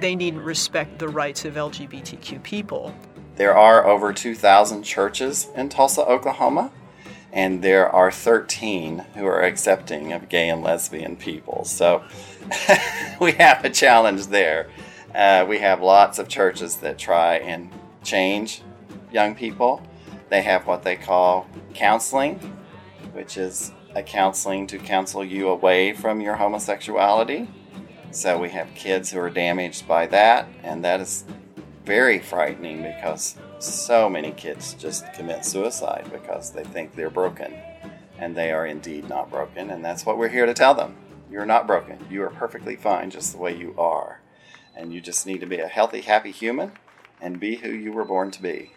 they 0.00 0.16
need 0.16 0.34
respect 0.34 0.98
the 0.98 1.08
rights 1.08 1.44
of 1.44 1.54
LGBTQ 1.54 2.42
people. 2.42 2.92
There 3.36 3.56
are 3.56 3.86
over 3.86 4.12
2,000 4.12 4.82
churches 4.82 5.48
in 5.56 5.68
Tulsa, 5.70 6.04
Oklahoma, 6.04 6.70
and 7.32 7.62
there 7.62 7.88
are 7.88 8.10
13 8.10 8.98
who 9.14 9.24
are 9.24 9.42
accepting 9.42 10.12
of 10.12 10.28
gay 10.28 10.50
and 10.50 10.62
lesbian 10.62 11.16
people. 11.16 11.64
So 11.64 12.04
we 13.20 13.32
have 13.32 13.64
a 13.64 13.70
challenge 13.70 14.26
there. 14.26 14.68
Uh, 15.14 15.46
we 15.48 15.58
have 15.58 15.80
lots 15.80 16.18
of 16.18 16.28
churches 16.28 16.76
that 16.76 16.98
try 16.98 17.36
and 17.36 17.70
change 18.04 18.62
young 19.10 19.34
people. 19.34 19.82
They 20.28 20.42
have 20.42 20.66
what 20.66 20.82
they 20.82 20.96
call 20.96 21.46
counseling, 21.74 22.36
which 23.12 23.36
is 23.36 23.72
a 23.94 24.02
counseling 24.02 24.66
to 24.68 24.78
counsel 24.78 25.24
you 25.24 25.48
away 25.48 25.92
from 25.92 26.20
your 26.20 26.36
homosexuality. 26.36 27.48
So 28.10 28.38
we 28.38 28.50
have 28.50 28.68
kids 28.74 29.10
who 29.10 29.18
are 29.20 29.30
damaged 29.30 29.88
by 29.88 30.06
that, 30.08 30.46
and 30.62 30.84
that 30.84 31.00
is 31.00 31.24
very 31.84 32.18
frightening 32.18 32.82
because 32.82 33.36
so 33.58 34.08
many 34.08 34.32
kids 34.32 34.74
just 34.74 35.12
commit 35.14 35.44
suicide 35.44 36.08
because 36.12 36.50
they 36.50 36.64
think 36.64 36.94
they're 36.94 37.10
broken. 37.10 37.54
And 38.18 38.36
they 38.36 38.52
are 38.52 38.66
indeed 38.66 39.08
not 39.08 39.30
broken 39.30 39.70
and 39.70 39.84
that's 39.84 40.06
what 40.06 40.18
we're 40.18 40.28
here 40.28 40.46
to 40.46 40.54
tell 40.54 40.74
them. 40.74 40.96
You're 41.30 41.46
not 41.46 41.66
broken. 41.66 41.98
You 42.10 42.22
are 42.22 42.30
perfectly 42.30 42.76
fine 42.76 43.10
just 43.10 43.32
the 43.32 43.38
way 43.38 43.56
you 43.56 43.74
are. 43.78 44.20
And 44.76 44.92
you 44.92 45.00
just 45.00 45.26
need 45.26 45.40
to 45.40 45.46
be 45.46 45.58
a 45.58 45.66
healthy 45.66 46.02
happy 46.02 46.30
human 46.30 46.72
and 47.20 47.40
be 47.40 47.56
who 47.56 47.70
you 47.70 47.92
were 47.92 48.04
born 48.04 48.30
to 48.32 48.42
be 48.42 48.72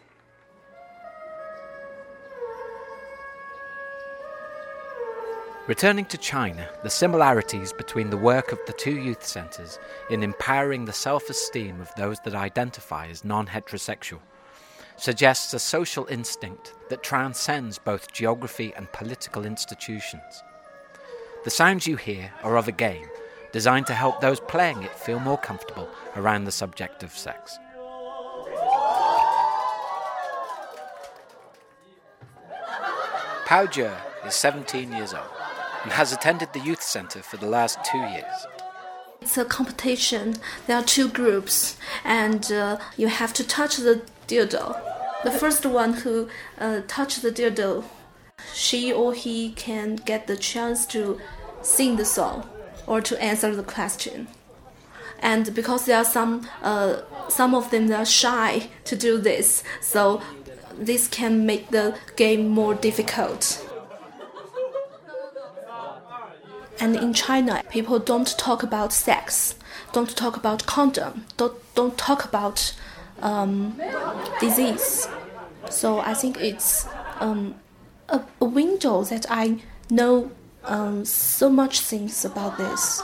Returning 5.67 6.06
to 6.06 6.17
China, 6.19 6.69
the 6.84 6.91
similarities 6.91 7.73
between 7.73 8.12
the 8.12 8.17
work 8.17 8.51
of 8.51 8.60
the 8.67 8.73
two 8.73 8.97
youth 8.97 9.25
centres 9.25 9.80
in 10.12 10.21
empowering 10.21 10.86
the 10.86 10.93
self 10.93 11.28
esteem 11.28 11.82
of 11.82 11.89
those 11.97 12.19
that 12.19 12.36
identify 12.36 13.08
as 13.08 13.25
non 13.25 13.47
heterosexual 13.47 14.19
suggests 14.95 15.56
a 15.56 15.60
social 15.60 16.06
instinct 16.06 16.75
that 16.89 17.01
transcends 17.01 17.80
both 17.80 18.13
geography 18.13 18.73
and 18.78 18.91
political 18.91 19.43
institutions. 19.43 20.43
The 21.45 21.49
sounds 21.49 21.88
you 21.88 21.95
hear 21.95 22.32
are 22.43 22.58
of 22.58 22.67
a 22.67 22.71
game 22.71 23.08
designed 23.51 23.88
to 23.88 23.95
help 23.95 24.21
those 24.21 24.39
playing 24.41 24.84
it 24.84 24.91
feel 24.91 25.19
more 25.19 25.39
comfortable 25.39 25.89
around 26.15 26.43
the 26.43 26.51
subject 26.51 27.01
of 27.01 27.12
sex. 27.12 27.58
Pao 33.45 33.65
Jie 33.65 33.89
is 34.28 34.36
17 34.36 34.91
years 34.91 35.15
old 35.15 35.44
and 35.85 35.93
has 35.93 36.11
attended 36.11 36.51
the 36.51 36.59
youth 36.59 36.81
center 36.81 37.21
for 37.21 37.37
the 37.37 37.45
last 37.45 37.77
two 37.85 37.99
years. 37.99 38.47
It's 39.21 39.37
a 39.37 39.45
competition. 39.45 40.33
There 40.65 40.77
are 40.77 40.83
two 40.83 41.07
groups, 41.07 41.77
and 42.03 42.51
uh, 42.51 42.79
you 42.97 43.07
have 43.07 43.33
to 43.33 43.43
touch 43.47 43.77
the 43.77 44.01
dildo. 44.27 44.81
The 45.23 45.29
first 45.29 45.63
one 45.63 45.93
who 45.93 46.27
uh, 46.57 46.81
touch 46.87 47.17
the 47.17 47.31
dildo, 47.31 47.83
she 48.51 48.91
or 48.91 49.13
he 49.13 49.51
can 49.51 49.97
get 49.97 50.25
the 50.25 50.35
chance 50.35 50.87
to 50.87 51.21
sing 51.61 51.97
the 51.97 52.05
song 52.05 52.49
or 52.87 52.99
to 53.01 53.21
answer 53.21 53.55
the 53.55 53.63
question. 53.63 54.27
And 55.19 55.53
because 55.53 55.85
there 55.85 55.97
are 55.97 56.05
some, 56.05 56.47
uh, 56.63 57.01
some 57.29 57.53
of 57.53 57.69
them 57.69 57.91
are 57.91 58.05
shy 58.05 58.69
to 58.85 58.95
do 58.95 59.19
this, 59.19 59.63
so 59.81 60.23
this 60.73 61.07
can 61.07 61.45
make 61.45 61.69
the 61.69 61.95
game 62.15 62.49
more 62.49 62.73
difficult. 62.73 63.64
And 66.79 66.95
in 66.95 67.13
China, 67.13 67.63
people 67.69 67.99
don't 67.99 68.38
talk 68.38 68.63
about 68.63 68.91
sex, 68.91 69.55
don't 69.93 70.15
talk 70.15 70.35
about 70.35 70.65
condom, 70.65 71.25
don't 71.38 71.55
don't 71.75 71.97
talk 71.97 72.25
about 72.25 72.75
um, 73.21 73.79
disease. 74.39 75.07
So 75.69 75.99
I 75.99 76.13
think 76.13 76.38
it's 76.39 76.88
um, 77.19 77.55
a, 78.09 78.21
a, 78.41 78.45
window 78.45 79.03
that 79.03 79.25
I 79.29 79.61
know 79.89 80.31
um, 80.63 81.05
so 81.05 81.49
much 81.49 81.79
things 81.79 82.25
about 82.25 82.57
this, 82.57 83.01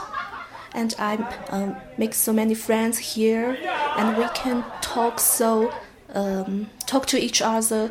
and 0.74 0.94
I 0.98 1.16
um, 1.48 1.76
make 1.96 2.14
so 2.14 2.32
many 2.32 2.54
friends 2.54 2.98
here, 2.98 3.58
and 3.96 4.16
we 4.16 4.28
can 4.34 4.64
talk 4.80 5.18
so 5.18 5.72
um, 6.14 6.68
talk 6.86 7.06
to 7.06 7.18
each 7.18 7.40
other. 7.42 7.90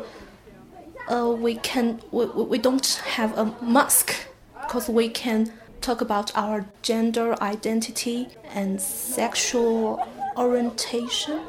Uh, 1.08 1.34
we 1.36 1.56
can 1.56 2.00
we, 2.12 2.26
we 2.26 2.58
don't 2.58 2.86
have 3.04 3.36
a 3.36 3.46
mask 3.60 4.14
because 4.62 4.88
we 4.88 5.08
can 5.08 5.52
talk 5.82 6.00
about 6.00 6.34
our 6.36 6.64
gender 6.80 7.36
identity 7.42 8.28
and 8.54 8.80
sexual 8.80 10.06
orientation. 10.36 11.40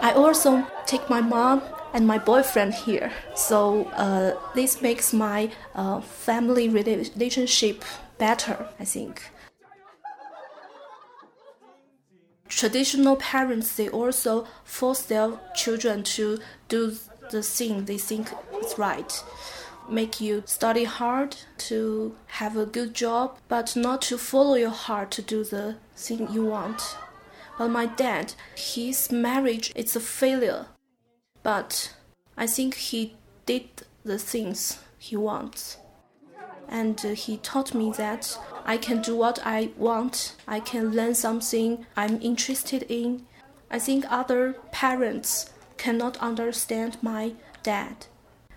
I 0.00 0.12
also 0.12 0.66
take 0.86 1.08
my 1.08 1.20
mom 1.20 1.62
and 1.92 2.06
my 2.06 2.18
boyfriend 2.18 2.74
here, 2.74 3.12
so 3.36 3.84
uh, 3.96 4.34
this 4.54 4.82
makes 4.82 5.12
my 5.12 5.50
uh, 5.74 6.00
family 6.00 6.68
relationship 6.68 7.84
better, 8.18 8.68
I 8.80 8.84
think. 8.84 9.22
Traditional 12.48 13.16
parents, 13.16 13.76
they 13.76 13.88
also 13.88 14.46
force 14.64 15.02
their 15.02 15.32
children 15.54 16.02
to 16.04 16.38
do 16.68 16.96
the 17.30 17.42
thing 17.42 17.84
they 17.84 17.98
think 17.98 18.28
is 18.62 18.78
right 18.78 19.22
make 19.88 20.20
you 20.20 20.42
study 20.46 20.84
hard 20.84 21.36
to 21.58 22.14
have 22.26 22.56
a 22.56 22.66
good 22.66 22.94
job, 22.94 23.38
but 23.48 23.76
not 23.76 24.02
to 24.02 24.18
follow 24.18 24.54
your 24.54 24.70
heart 24.70 25.10
to 25.12 25.22
do 25.22 25.44
the 25.44 25.76
thing 25.96 26.30
you 26.32 26.44
want. 26.44 26.96
But 27.58 27.68
my 27.68 27.86
dad, 27.86 28.34
his 28.56 29.12
marriage 29.12 29.72
is 29.76 29.94
a 29.94 30.00
failure. 30.00 30.66
But 31.42 31.94
I 32.36 32.46
think 32.46 32.74
he 32.74 33.16
did 33.46 33.68
the 34.04 34.18
things 34.18 34.80
he 34.98 35.16
wants. 35.16 35.76
And 36.68 36.98
uh, 37.04 37.10
he 37.10 37.36
taught 37.36 37.74
me 37.74 37.92
that 37.92 38.38
I 38.64 38.78
can 38.78 39.02
do 39.02 39.14
what 39.14 39.38
I 39.44 39.70
want, 39.76 40.34
I 40.48 40.60
can 40.60 40.92
learn 40.92 41.14
something 41.14 41.86
I'm 41.96 42.20
interested 42.22 42.86
in. 42.88 43.26
I 43.70 43.78
think 43.78 44.04
other 44.10 44.54
parents 44.72 45.50
cannot 45.76 46.16
understand 46.18 46.96
my 47.02 47.34
dad 47.62 48.06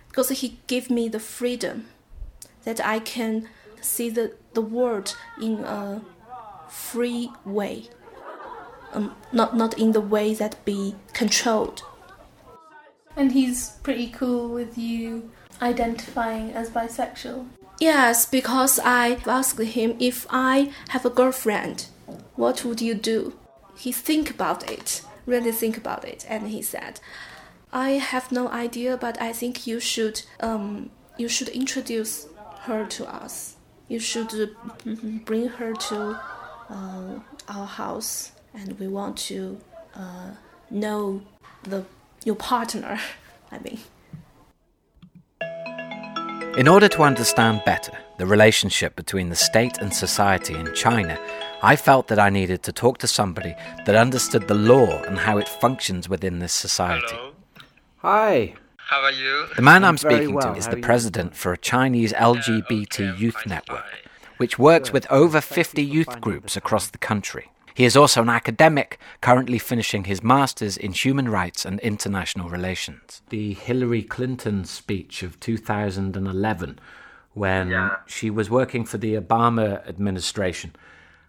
because 0.08 0.28
he 0.30 0.58
gave 0.66 0.90
me 0.90 1.08
the 1.08 1.20
freedom 1.20 1.86
that 2.64 2.84
I 2.84 2.98
can 2.98 3.48
see 3.80 4.10
the, 4.10 4.34
the 4.54 4.60
world 4.60 5.16
in 5.40 5.60
a 5.60 6.02
free 6.68 7.30
way, 7.44 7.84
um, 8.92 9.14
not 9.32 9.56
not 9.56 9.78
in 9.78 9.92
the 9.92 10.00
way 10.00 10.34
that 10.34 10.64
be 10.64 10.94
controlled. 11.12 11.82
And 13.16 13.32
he's 13.32 13.70
pretty 13.82 14.08
cool 14.08 14.48
with 14.48 14.78
you 14.78 15.30
identifying 15.60 16.52
as 16.52 16.70
bisexual. 16.70 17.46
Yes, 17.80 18.26
because 18.26 18.78
I 18.82 19.18
asked 19.26 19.60
him 19.60 19.96
if 20.00 20.26
I 20.30 20.72
have 20.88 21.04
a 21.04 21.10
girlfriend, 21.10 21.86
what 22.36 22.64
would 22.64 22.80
you 22.80 22.94
do? 22.94 23.34
He 23.76 23.92
think 23.92 24.30
about 24.30 24.68
it, 24.70 25.02
really 25.26 25.52
think 25.52 25.76
about 25.76 26.04
it, 26.04 26.26
and 26.28 26.48
he 26.48 26.62
said, 26.62 27.00
I 27.72 27.90
have 27.90 28.32
no 28.32 28.48
idea, 28.48 28.96
but 28.96 29.20
I 29.20 29.32
think 29.32 29.66
you 29.66 29.80
should 29.80 30.22
um, 30.40 30.90
you 31.16 31.28
should 31.28 31.48
introduce 31.48 32.26
her 32.62 32.86
to 32.86 33.06
us. 33.06 33.56
You 33.88 33.98
should 33.98 34.32
uh, 34.34 34.46
bring 35.24 35.48
her 35.48 35.74
to 35.74 36.20
uh, 36.70 37.20
our 37.48 37.66
house, 37.66 38.32
and 38.54 38.78
we 38.78 38.88
want 38.88 39.16
to 39.28 39.58
uh, 39.94 40.30
know 40.70 41.22
the 41.62 41.84
your 42.24 42.36
partner. 42.36 42.98
I 43.52 43.58
mean. 43.58 43.78
In 46.56 46.66
order 46.66 46.88
to 46.88 47.02
understand 47.02 47.62
better 47.64 47.92
the 48.18 48.26
relationship 48.26 48.96
between 48.96 49.28
the 49.28 49.36
state 49.36 49.78
and 49.78 49.94
society 49.94 50.54
in 50.54 50.74
China, 50.74 51.16
I 51.62 51.76
felt 51.76 52.08
that 52.08 52.18
I 52.18 52.30
needed 52.30 52.64
to 52.64 52.72
talk 52.72 52.98
to 52.98 53.06
somebody 53.06 53.54
that 53.86 53.94
understood 53.94 54.48
the 54.48 54.54
law 54.54 55.02
and 55.04 55.18
how 55.18 55.38
it 55.38 55.48
functions 55.48 56.08
within 56.08 56.40
this 56.40 56.52
society. 56.52 57.06
Hello. 57.10 57.27
Hi. 57.98 58.54
How 58.76 59.00
are 59.02 59.10
you? 59.12 59.46
The 59.56 59.62
man 59.62 59.82
I'm, 59.84 59.90
I'm 59.90 59.98
speaking 59.98 60.34
well. 60.34 60.52
to 60.52 60.58
is 60.58 60.64
How 60.66 60.70
the 60.70 60.76
are 60.76 60.78
you? 60.78 60.84
president 60.84 61.34
for 61.36 61.52
a 61.52 61.58
Chinese 61.58 62.12
uh, 62.12 62.18
LGBT 62.18 63.10
okay, 63.10 63.20
youth 63.20 63.46
network, 63.46 63.84
which 64.38 64.58
works 64.58 64.88
Good. 64.88 64.94
with 64.94 65.06
over 65.10 65.40
Thank 65.40 65.54
50 65.54 65.82
youth 65.84 66.20
groups 66.20 66.54
this 66.54 66.56
across 66.56 66.88
the 66.88 66.98
country. 66.98 67.50
He 67.74 67.84
is 67.84 67.96
also 67.96 68.22
an 68.22 68.28
academic, 68.28 68.98
currently 69.20 69.58
finishing 69.58 70.04
his 70.04 70.22
master's 70.22 70.76
in 70.76 70.92
human 70.92 71.28
rights 71.28 71.64
and 71.64 71.78
international 71.80 72.48
relations. 72.48 73.22
The 73.28 73.52
Hillary 73.54 74.02
Clinton 74.02 74.64
speech 74.64 75.22
of 75.22 75.38
2011, 75.38 76.78
when 77.34 77.68
Yeah. 77.68 77.96
she 78.06 78.30
was 78.30 78.50
working 78.50 78.84
for 78.84 78.98
the 78.98 79.14
Obama 79.14 79.86
administration, 79.88 80.74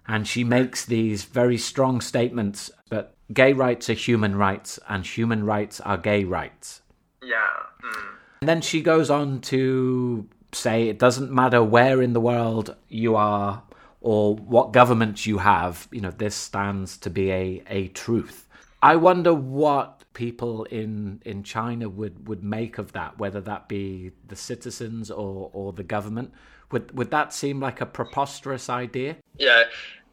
and 0.10 0.28
she 0.28 0.43
makes 0.43 0.86
these 0.86 1.24
very 1.24 1.58
strong 1.58 2.02
statements 2.02 2.72
that 2.89 3.13
gay 3.32 3.54
rights 3.54 3.91
are 3.91 3.93
human 3.93 4.36
rights 4.36 4.80
and 4.89 5.06
human 5.06 5.45
rights 5.45 5.80
are 5.82 6.00
gay 6.00 6.24
rights. 6.24 6.82
Yeah. 7.22 7.45
Mm. 7.84 8.10
And 8.41 8.50
then 8.50 8.62
she 8.62 8.82
goes 8.82 9.12
on 9.12 9.39
to 9.41 10.28
say 10.52 10.89
it 10.89 10.98
doesn't 10.98 11.32
matter 11.32 11.63
where 11.63 12.02
in 12.02 12.13
the 12.13 12.19
world 12.19 12.76
you 12.88 13.15
are 13.15 13.62
or 14.02 14.36
what 14.36 14.74
government 14.74 15.28
you 15.28 15.38
have, 15.38 15.88
you 15.91 16.02
know, 16.02 16.10
this 16.10 16.34
stands 16.34 16.98
to 16.98 17.12
be 17.12 17.32
a, 17.32 17.63
a 17.67 17.88
truth. 17.89 18.48
I 18.82 18.95
wonder 18.95 19.34
what 19.34 20.06
people 20.13 20.63
in, 20.63 21.22
in 21.24 21.43
China 21.43 21.88
would, 21.88 22.28
would 22.28 22.43
make 22.43 22.80
of 22.80 22.93
that, 22.93 23.19
whether 23.19 23.41
that 23.41 23.67
be 23.67 24.12
the 24.28 24.36
citizens 24.36 25.12
or, 25.12 25.52
or 25.54 25.72
the 25.72 25.84
government. 25.84 26.34
Would, 26.72 26.98
would 26.98 27.12
that 27.12 27.34
seem 27.34 27.60
like 27.60 27.82
a 27.82 27.86
preposterous 27.86 28.69
idea? 28.69 29.17
Yeah, 29.38 29.63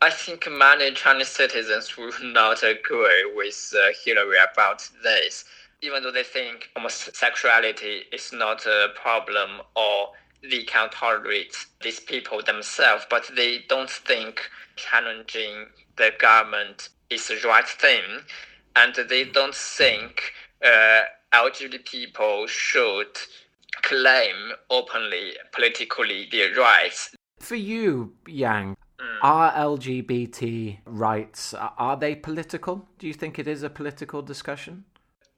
I 0.03 0.11
think 0.11 0.47
many 0.51 0.91
Chinese 0.93 1.29
citizens 1.29 1.97
will 1.97 2.13
not 2.23 2.63
agree 2.63 3.33
with 3.35 3.75
uh, 3.75 3.93
Hillary 4.05 4.37
about 4.53 4.89
this, 5.03 5.45
even 5.81 6.03
though 6.03 6.13
they 6.13 6.23
think 6.23 6.71
homosexuality 6.77 8.03
is 8.13 8.33
not 8.33 8.67
a 8.67 8.89
problem 8.95 9.63
or 9.75 10.13
they 10.43 10.65
can 10.65 10.91
tolerate 10.91 11.67
these 11.83 11.99
people 11.99 12.43
themselves, 12.43 13.07
but 13.09 13.31
they 13.35 13.65
don't 13.69 13.91
think 13.91 14.51
challenging 14.77 15.67
the 15.97 16.13
government 16.19 16.91
is 17.09 17.29
the 17.29 17.41
right 17.47 17.67
thing, 17.67 18.03
and 18.77 18.95
they 19.09 19.25
don't 19.25 19.55
think 19.55 20.33
uh, 20.63 21.03
LGBT 21.33 21.85
people 22.13 22.47
should 22.47 23.17
claim 23.83 24.53
openly, 24.71 25.33
politically 25.53 26.29
their 26.31 26.55
rights. 26.55 27.15
For 27.41 27.55
you, 27.55 28.13
Yang, 28.27 28.77
are 29.23 29.53
LGBT 29.53 30.79
rights 30.85 31.55
are 31.55 31.97
they 31.97 32.15
political? 32.15 32.89
Do 32.99 33.07
you 33.07 33.15
think 33.15 33.39
it 33.39 33.49
is 33.49 33.63
a 33.63 33.71
political 33.71 34.23
discussion? 34.23 34.85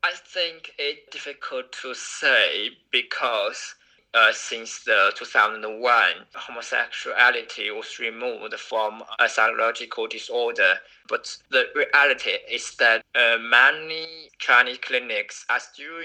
I 0.03 0.13
think 0.15 0.73
it's 0.79 1.11
difficult 1.11 1.73
to 1.83 1.95
say 1.95 2.71
because 2.93 3.75
uh, 4.15 4.33
since 4.33 4.85
the 4.85 5.13
2001, 5.17 6.05
homosexuality 6.35 7.71
was 7.71 7.99
removed 7.99 8.55
from 8.55 9.03
a 9.19 9.29
psychological 9.29 10.07
disorder. 10.07 10.75
But 11.09 11.37
the 11.51 11.67
reality 11.75 12.37
is 12.51 12.75
that 12.77 13.03
uh, 13.15 13.37
many 13.39 14.31
Chinese 14.39 14.79
clinics 14.79 15.45
are 15.51 15.61
still 15.61 16.03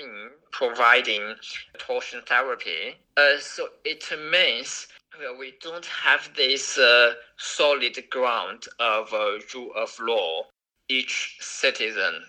providing 0.51 1.35
conversion 1.77 2.21
therapy. 2.25 2.97
Uh, 3.15 3.39
so 3.39 3.69
it 3.85 4.03
means 4.31 4.87
well, 5.19 5.37
we 5.37 5.53
don't 5.61 5.85
have 5.85 6.29
this 6.35 6.77
uh, 6.77 7.13
solid 7.37 7.97
ground 8.09 8.65
of 8.79 9.13
uh, 9.13 9.37
rule 9.53 9.71
of 9.75 9.95
law. 9.99 10.43
Each 10.89 11.37
citizen 11.39 12.23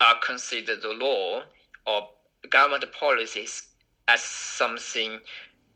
are 0.00 0.18
considered 0.24 0.82
the 0.82 0.92
law 0.92 1.42
or 1.86 2.08
government 2.50 2.84
policies 2.92 3.68
as 4.08 4.20
something 4.20 5.20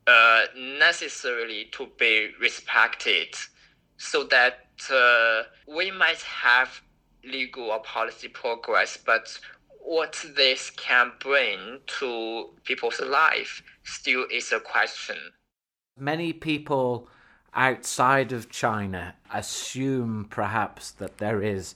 uh, 0.07 0.47
necessarily 0.57 1.67
to 1.73 1.89
be 1.99 2.31
respected 2.41 3.29
so 3.97 4.25
that 4.25 4.67
uh, 4.93 5.43
we 5.73 5.91
might 5.91 6.23
have 6.23 6.81
legal 7.25 7.71
or 7.71 7.81
policy 7.81 8.29
progress, 8.29 8.99
but 9.05 9.39
what 9.81 10.25
this 10.37 10.71
can 10.71 11.13
bring 11.21 11.79
to 11.87 12.51
people's 12.65 13.01
life 13.01 13.63
still 13.85 14.27
is 14.31 14.53
a 14.53 14.61
question. 14.61 15.17
Many 15.99 16.33
people 16.33 17.09
outside 17.55 18.33
of 18.33 18.51
China 18.51 19.15
assume 19.33 20.27
perhaps 20.29 20.91
that 20.93 21.19
there 21.19 21.43
is 21.43 21.75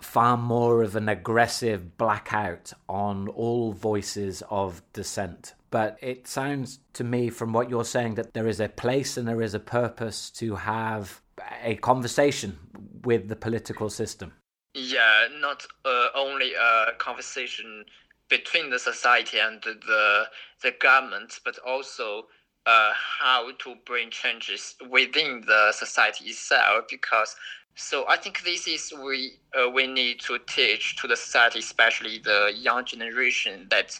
far 0.00 0.36
more 0.36 0.82
of 0.82 0.96
an 0.96 1.08
aggressive 1.08 1.96
blackout 1.96 2.72
on 2.88 3.28
all 3.28 3.72
voices 3.72 4.42
of 4.50 4.82
dissent. 4.92 5.54
But 5.70 5.96
it 6.00 6.26
sounds 6.26 6.80
to 6.94 7.04
me, 7.04 7.30
from 7.30 7.52
what 7.52 7.70
you're 7.70 7.84
saying, 7.84 8.14
that 8.16 8.34
there 8.34 8.48
is 8.48 8.60
a 8.60 8.68
place 8.68 9.16
and 9.16 9.26
there 9.28 9.42
is 9.42 9.54
a 9.54 9.60
purpose 9.60 10.30
to 10.30 10.56
have 10.56 11.20
a 11.62 11.76
conversation 11.76 12.58
with 13.04 13.28
the 13.28 13.36
political 13.36 13.90
system. 13.90 14.32
Yeah, 14.74 15.28
not 15.40 15.64
uh, 15.84 16.08
only 16.14 16.52
a 16.54 16.92
conversation 16.98 17.84
between 18.28 18.70
the 18.70 18.78
society 18.78 19.38
and 19.38 19.62
the 19.62 20.24
the 20.62 20.72
government, 20.80 21.40
but 21.44 21.58
also 21.58 22.26
uh, 22.66 22.92
how 22.94 23.50
to 23.58 23.74
bring 23.86 24.10
changes 24.10 24.74
within 24.90 25.42
the 25.46 25.72
society 25.72 26.26
itself. 26.26 26.86
Because 26.90 27.36
so 27.74 28.06
I 28.08 28.16
think 28.16 28.42
this 28.42 28.66
is 28.66 28.92
we 29.04 29.38
uh, 29.58 29.70
we 29.70 29.86
need 29.86 30.20
to 30.20 30.38
teach 30.46 30.96
to 30.96 31.08
the 31.08 31.16
society, 31.16 31.60
especially 31.60 32.18
the 32.18 32.52
young 32.54 32.84
generation, 32.84 33.66
that 33.70 33.98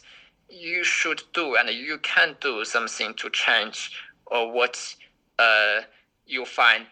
you 0.49 0.83
should 0.83 1.21
do 1.33 1.55
and 1.55 1.69
you 1.69 1.97
can 1.99 2.35
do 2.39 2.63
something 2.63 3.13
to 3.15 3.29
change 3.29 3.91
or 4.25 4.51
what 4.51 4.95
uh, 5.39 5.81
you 6.25 6.45
find 6.45 6.85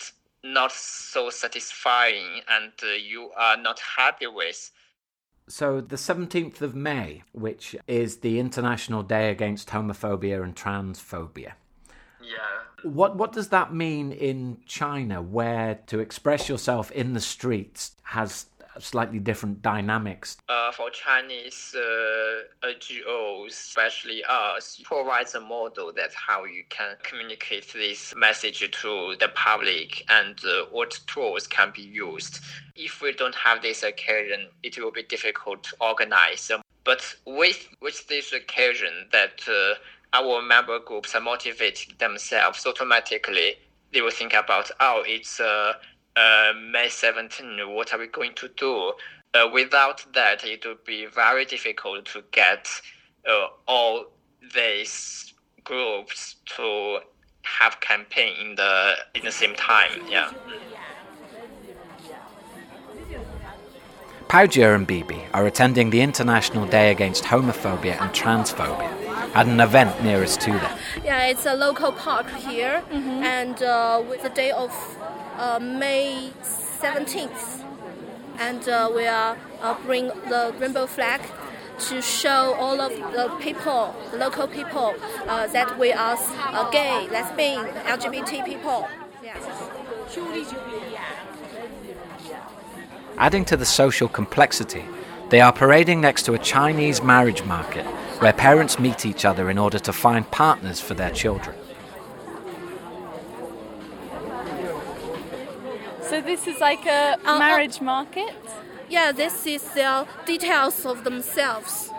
not 0.43 0.71
so 0.71 1.29
satisfying 1.29 2.41
and 2.49 2.71
uh, 2.83 2.87
you 2.87 3.31
are 3.35 3.57
not 3.57 3.79
happy 3.97 4.27
with. 4.27 4.71
So, 5.47 5.79
the 5.79 5.95
17th 5.95 6.61
of 6.61 6.75
May, 6.75 7.23
which 7.31 7.75
is 7.87 8.17
the 8.17 8.39
International 8.39 9.03
Day 9.03 9.29
Against 9.29 9.69
Homophobia 9.69 10.43
and 10.43 10.55
Transphobia. 10.55 11.53
Yeah. 12.25 12.89
What 12.89 13.15
what 13.15 13.31
does 13.31 13.49
that 13.49 13.73
mean 13.73 14.11
in 14.11 14.57
China, 14.65 15.21
where 15.21 15.79
to 15.87 15.99
express 15.99 16.49
yourself 16.49 16.91
in 16.91 17.13
the 17.13 17.21
streets 17.21 17.91
has 18.03 18.47
slightly 18.79 19.19
different 19.19 19.61
dynamics? 19.61 20.37
Uh, 20.49 20.71
for 20.71 20.89
Chinese 20.89 21.75
uh, 21.75 22.67
NGOs, 22.67 23.49
especially 23.49 24.23
us, 24.27 24.81
provides 24.83 25.35
a 25.35 25.41
model 25.41 25.91
that 25.93 26.13
how 26.13 26.45
you 26.45 26.63
can 26.69 26.95
communicate 27.03 27.71
this 27.73 28.13
message 28.15 28.59
to 28.59 29.15
the 29.19 29.29
public 29.35 30.03
and 30.09 30.39
uh, 30.45 30.65
what 30.71 30.99
tools 31.07 31.47
can 31.47 31.71
be 31.73 31.81
used. 31.81 32.39
If 32.75 33.01
we 33.01 33.13
don't 33.13 33.35
have 33.35 33.61
this 33.61 33.83
occasion, 33.83 34.47
it 34.63 34.77
will 34.77 34.91
be 34.91 35.03
difficult 35.03 35.63
to 35.63 35.75
organize. 35.79 36.51
But 36.83 37.15
with 37.25 37.67
with 37.81 38.07
this 38.07 38.31
occasion, 38.31 39.07
that 39.11 39.41
uh, 39.47 39.75
our 40.15 40.41
member 40.41 40.79
groups 40.79 41.13
are 41.13 41.21
motivated 41.21 41.99
themselves 41.99 42.65
automatically. 42.65 43.55
They 43.91 44.01
will 44.01 44.11
think 44.11 44.33
about, 44.33 44.71
oh, 44.79 45.03
it's 45.05 45.39
uh, 45.39 45.73
uh, 46.15 46.53
May 46.71 46.87
17, 46.89 47.59
what 47.73 47.93
are 47.93 47.99
we 47.99 48.07
going 48.07 48.33
to 48.35 48.47
do? 48.49 48.93
Uh, 49.33 49.49
without 49.51 50.05
that, 50.13 50.45
it 50.45 50.65
would 50.65 50.83
be 50.85 51.05
very 51.05 51.43
difficult 51.43 52.05
to 52.05 52.23
get 52.31 52.69
uh, 53.29 53.47
all 53.67 54.05
these 54.53 55.33
groups 55.65 56.37
to 56.45 56.99
have 57.41 57.79
campaign 57.81 58.33
in 58.39 58.55
the 58.55 58.93
in 59.13 59.23
the 59.23 59.31
same 59.31 59.55
time. 59.55 59.91
Yeah. 60.09 60.31
Pao 64.29 64.47
and 64.75 64.87
Bibi 64.87 65.21
are 65.33 65.45
attending 65.45 65.89
the 65.91 66.01
International 66.01 66.65
Day 66.65 66.91
Against 66.91 67.25
Homophobia 67.25 68.01
and 68.01 68.11
Transphobia 68.11 69.04
at 69.33 69.47
an 69.47 69.59
event 69.59 70.03
nearest 70.03 70.41
to 70.41 70.51
them. 70.51 70.77
Yeah, 71.03 71.25
it's 71.25 71.45
a 71.45 71.53
local 71.53 71.91
park 71.91 72.29
here, 72.29 72.83
and 72.91 73.61
uh, 73.61 74.03
with 74.07 74.21
the 74.23 74.29
day 74.29 74.51
of 74.51 74.71
uh, 75.37 75.59
May 75.59 76.31
17th, 76.41 77.63
and 78.39 78.67
uh, 78.67 78.91
we 78.93 79.07
are 79.07 79.37
uh, 79.61 79.75
bring 79.85 80.07
the 80.07 80.53
rainbow 80.59 80.85
flag 80.85 81.21
to 81.77 82.01
show 82.01 82.53
all 82.57 82.79
of 82.79 82.91
the 82.91 83.35
people, 83.41 83.93
the 84.11 84.17
local 84.17 84.47
people, 84.47 84.95
uh, 85.27 85.47
that 85.47 85.77
we 85.77 85.91
are 85.91 86.17
uh, 86.17 86.69
gay, 86.69 87.07
lesbian, 87.11 87.65
LGBT 87.65 88.45
people. 88.45 88.87
Yeah. 89.23 89.37
Adding 93.17 93.45
to 93.45 93.57
the 93.57 93.65
social 93.65 94.07
complexity, 94.07 94.85
they 95.29 95.41
are 95.41 95.51
parading 95.51 96.01
next 96.01 96.23
to 96.23 96.33
a 96.33 96.37
Chinese 96.37 97.01
marriage 97.01 97.43
market 97.43 97.85
where 98.19 98.33
parents 98.33 98.79
meet 98.79 99.05
each 99.05 99.25
other 99.25 99.49
in 99.49 99.57
order 99.57 99.79
to 99.79 99.93
find 99.93 100.29
partners 100.31 100.79
for 100.81 100.93
their 100.93 101.11
children. 101.11 101.55
So 106.01 106.21
this 106.21 106.47
is 106.47 106.59
like 106.59 106.85
a 106.85 107.17
Uh, 107.25 107.35
uh, 107.35 107.39
marriage 107.39 107.81
market. 107.81 108.35
Yeah, 108.89 109.11
this 109.11 109.45
is 109.45 109.63
their 109.73 110.05
details 110.25 110.85
of 110.85 111.03
themselves 111.03 111.89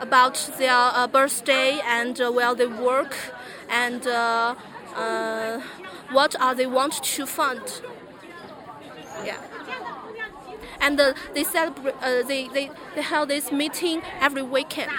about 0.00 0.50
their 0.58 0.72
uh, 0.94 1.06
birthday 1.06 1.80
and 1.84 2.20
uh, 2.20 2.30
where 2.32 2.54
they 2.54 2.66
work 2.66 3.14
and 3.68 4.06
uh, 4.06 4.54
uh, 4.96 5.60
what 6.10 6.34
are 6.40 6.54
they 6.54 6.66
want 6.66 6.94
to 7.16 7.26
fund. 7.26 7.82
Yeah. 9.24 9.36
And 10.80 11.00
uh, 11.00 11.12
they 11.34 11.44
celebrate. 11.44 11.94
Uh, 12.02 12.22
they, 12.22 12.48
they 12.48 12.70
they 12.94 13.02
held 13.02 13.28
this 13.28 13.52
meeting 13.52 14.02
every 14.20 14.42
weekend. 14.42 14.90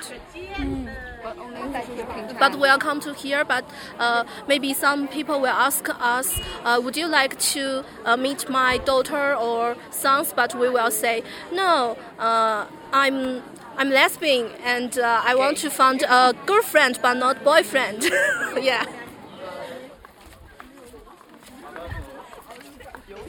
But 2.39 2.59
we 2.59 2.67
are 2.67 2.77
come 2.77 2.99
to 3.01 3.13
here. 3.13 3.43
But 3.43 3.65
uh, 3.99 4.23
maybe 4.47 4.73
some 4.73 5.07
people 5.07 5.39
will 5.41 5.47
ask 5.67 5.87
us, 5.99 6.39
uh, 6.63 6.79
"Would 6.83 6.95
you 6.97 7.07
like 7.07 7.37
to 7.53 7.83
uh, 8.05 8.17
meet 8.17 8.49
my 8.49 8.77
daughter 8.79 9.35
or 9.35 9.75
sons?" 9.91 10.33
But 10.35 10.55
we 10.55 10.69
will 10.69 10.91
say, 10.91 11.23
"No, 11.51 11.97
uh, 12.19 12.65
I'm 12.93 13.43
I'm 13.77 13.89
lesbian 13.89 14.51
and 14.63 14.97
uh, 14.97 15.21
I 15.25 15.35
want 15.35 15.57
to 15.59 15.69
find 15.69 16.01
a 16.03 16.33
girlfriend, 16.45 16.99
but 17.01 17.15
not 17.15 17.43
boyfriend." 17.43 18.03
yeah. 18.61 18.85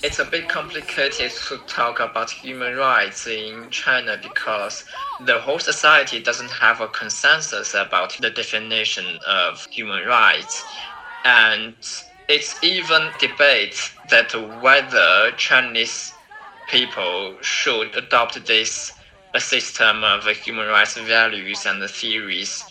It's 0.02 0.20
a 0.20 0.24
bit 0.24 0.48
complicated 0.48 1.32
to 1.48 1.58
talk 1.66 1.98
about 2.00 2.30
human 2.30 2.76
rights 2.76 3.26
in 3.26 3.68
China 3.70 4.16
because 4.22 4.84
the 5.18 5.40
whole 5.40 5.58
society 5.58 6.20
doesn't 6.22 6.52
have 6.52 6.80
a 6.80 6.88
consensus 6.88 7.74
about 7.74 8.16
the 8.20 8.30
definition 8.30 9.18
of 9.26 9.66
human 9.72 10.06
rights. 10.06 10.64
And 11.24 11.74
it's 12.28 12.62
even 12.62 13.12
debate 13.18 13.92
that 14.08 14.34
whether 14.60 15.32
Chinese 15.36 16.16
people 16.68 17.38
should 17.42 17.96
adopt 17.96 18.46
this 18.46 18.92
system 19.38 20.04
of 20.04 20.26
human 20.28 20.68
rights 20.68 20.96
values 20.96 21.66
and 21.66 21.88
theories 21.90 22.70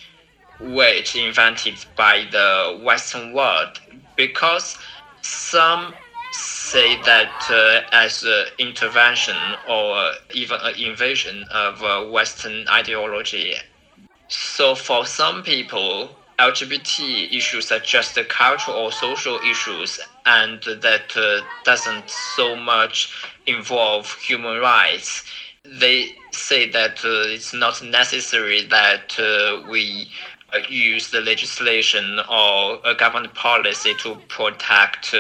which 0.60 1.16
invented 1.16 1.86
by 1.96 2.26
the 2.32 2.80
Western 2.84 3.34
world 3.34 3.80
because 4.16 4.78
some 5.22 5.96
say 6.38 7.02
that 7.04 7.50
uh, 7.50 7.82
as 7.92 8.24
an 8.24 8.46
intervention 8.58 9.56
or 9.68 10.12
even 10.34 10.60
an 10.62 10.76
invasion 10.78 11.46
of 11.52 11.84
uh, 11.84 12.04
Western 12.04 12.68
ideology. 12.70 13.56
So 14.28 14.76
for 14.76 15.06
some 15.06 15.44
people, 15.44 16.12
LGBT 16.40 17.30
issues 17.36 17.72
are 17.72 17.80
just 17.80 18.18
cultural 18.30 18.78
or 18.78 18.92
social 18.92 19.40
issues, 19.40 20.00
and 20.26 20.62
that 20.64 21.16
uh, 21.18 21.42
doesn't 21.64 22.10
so 22.10 22.56
much 22.56 23.10
involve 23.46 24.14
human 24.22 24.60
rights. 24.60 25.24
They 25.64 26.16
say 26.32 26.70
that 26.72 27.04
uh, 27.04 27.28
it's 27.36 27.54
not 27.54 27.82
necessary 27.82 28.62
that 28.64 29.18
uh, 29.20 29.62
we 29.68 30.10
uh, 30.54 30.60
use 30.70 31.10
the 31.12 31.20
legislation 31.20 32.20
or 32.30 32.80
a 32.86 32.96
government 32.96 33.34
policy 33.34 33.94
to 33.96 34.16
protect 34.30 35.14
uh, 35.14 35.18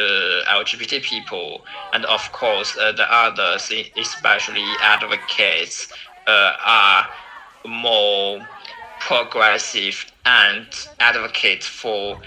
LGBT 0.47 1.01
people. 1.01 1.65
And 1.91 2.05
of 2.05 2.31
course, 2.31 2.77
uh, 2.77 2.93
the 2.93 3.11
others, 3.13 3.69
especially 3.97 4.63
advocates, 4.81 5.91
uh, 6.27 6.53
are 6.63 7.07
more 7.65 8.47
progressive 9.01 10.09
and 10.25 10.67
advocate 11.01 11.63
for 11.63 12.21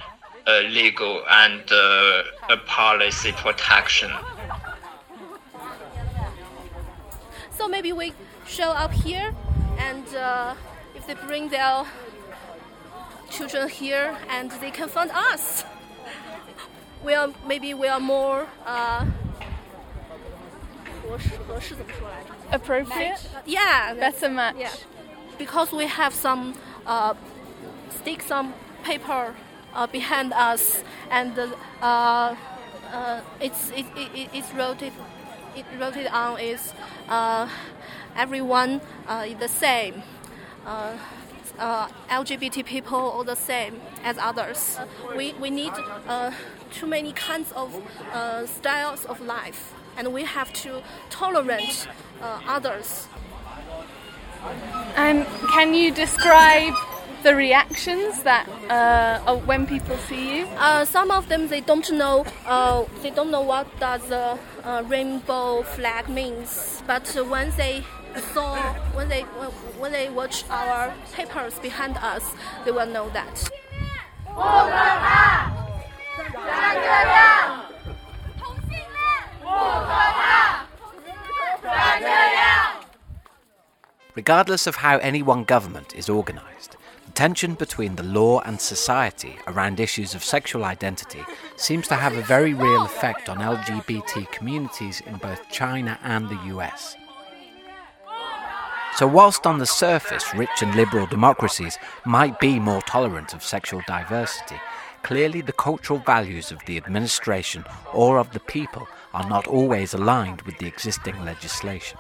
uh, 0.47 0.61
legal 0.69 1.23
and 1.31 1.63
uh, 1.73 2.23
policy 2.67 3.33
protection. 3.33 4.11
So 7.51 7.67
maybe 7.67 7.93
we 7.93 8.13
show 8.47 8.71
up 8.71 8.93
here, 8.93 9.35
and 9.79 10.05
if 10.95 11.07
they 11.07 11.15
bring 11.15 11.49
their 11.49 11.85
children 13.31 13.69
here 13.69 14.17
and 14.29 14.51
they 14.61 14.71
can 14.71 14.89
find 14.89 15.11
us. 15.11 15.65
We 17.05 17.15
are 17.15 17.33
maybe 17.47 17.73
we 17.75 17.89
are 17.89 18.01
more 18.01 18.47
uh, 18.67 19.07
appropriate. 22.53 23.29
Yeah, 23.47 23.95
better 23.95 24.29
match. 24.29 24.57
Yeah, 24.59 24.73
because 25.39 25.73
we 25.73 25.87
have 25.87 26.13
some 26.13 26.55
uh, 26.87 27.15
stick 28.01 28.23
some 28.23 28.53
paper 28.83 29.35
uh, 29.75 29.87
behind 29.87 30.33
us 30.33 30.83
and 31.11 31.39
uh, 31.39 32.35
uh, 32.93 33.21
it's 33.41 33.71
it, 33.71 33.87
it, 33.97 34.29
it's 34.35 34.53
wrote 34.53 34.83
it, 34.83 34.93
wrote 35.79 35.97
on 36.13 36.39
is 36.39 36.75
uh, 37.09 37.49
everyone 38.17 38.81
is 39.27 39.39
the 39.39 39.49
same 39.49 40.03
uh, 41.59 41.89
LGBT 42.09 42.65
people 42.65 42.99
all 42.99 43.25
the 43.25 43.37
same 43.37 43.81
as 44.05 44.17
others. 44.19 44.79
We, 45.17 45.35
we 45.35 45.51
need 45.51 45.73
uh, 46.09 46.33
too 46.71 46.87
many 46.87 47.13
kinds 47.13 47.53
of 47.53 47.83
uh, 48.13 48.47
styles 48.47 49.05
of 49.05 49.21
life, 49.21 49.75
and 49.97 50.13
we 50.13 50.25
have 50.25 50.53
to 50.65 50.83
tolerate 51.11 51.87
uh, 52.23 52.41
others. 52.47 53.09
And 54.97 55.27
can 55.53 55.75
you 55.75 55.91
describe 55.93 56.73
the 57.23 57.35
reactions 57.35 58.23
that 58.23 58.49
uh, 58.71 59.37
when 59.45 59.67
people 59.67 59.97
see 60.09 60.39
you? 60.39 60.47
Uh, 60.57 60.85
some 60.85 61.11
of 61.11 61.29
them 61.29 61.49
they 61.49 61.61
don't 61.61 61.91
know. 61.93 62.25
Uh, 62.47 62.85
they 63.03 63.11
don't 63.11 63.31
know 63.31 63.43
what 63.43 63.67
does 63.79 64.03
the 64.09 64.39
rainbow 64.89 65.63
flag 65.63 66.09
means. 66.09 66.83
But 66.87 67.07
when 67.29 67.51
they 67.57 67.85
saw, 68.19 68.75
when 68.95 69.09
they 69.09 69.23
when 69.79 69.93
they 69.93 70.09
watch 70.11 70.45
our 70.51 70.93
papers 71.13 71.59
behind 71.59 71.97
us, 71.99 72.25
they 72.65 72.71
will 72.71 72.87
know 72.87 73.09
that. 73.11 73.51
Regardless 84.15 84.67
of 84.67 84.77
how 84.77 84.99
any 84.99 85.23
one 85.23 85.45
government 85.45 85.95
is 85.95 86.11
organised, 86.11 86.77
the 87.07 87.13
tension 87.13 87.55
between 87.55 87.97
the 87.97 88.03
law 88.03 88.41
and 88.41 88.61
society 88.61 89.39
around 89.47 89.81
issues 89.81 90.15
of 90.15 90.23
sexual 90.23 90.65
identity 90.65 91.25
seems 91.57 91.89
to 91.89 91.95
have 91.95 92.17
a 92.17 92.23
very 92.23 92.55
real 92.55 92.85
effect 92.85 93.29
on 93.29 93.39
LGBT 93.39 94.31
communities 94.31 95.01
in 95.07 95.17
both 95.17 95.49
China 95.51 95.99
and 96.03 96.29
the 96.29 96.57
US. 96.57 96.97
So, 98.97 99.07
whilst 99.07 99.47
on 99.47 99.59
the 99.59 99.67
surface 99.67 100.35
rich 100.35 100.63
and 100.63 100.75
liberal 100.75 101.07
democracies 101.07 101.79
might 102.05 102.39
be 102.39 102.59
more 102.59 102.83
tolerant 102.83 103.33
of 103.33 103.43
sexual 103.43 103.83
diversity, 103.87 104.57
clearly 105.03 105.41
the 105.41 105.53
cultural 105.53 105.99
values 106.01 106.51
of 106.51 106.59
the 106.67 106.77
administration 106.77 107.65
or 107.95 108.19
of 108.19 108.33
the 108.33 108.41
people 108.41 108.87
are 109.15 109.29
not 109.29 109.47
always 109.47 109.95
aligned 109.95 110.43
with 110.43 110.59
the 110.59 110.67
existing 110.67 111.25
legislation. 111.25 111.99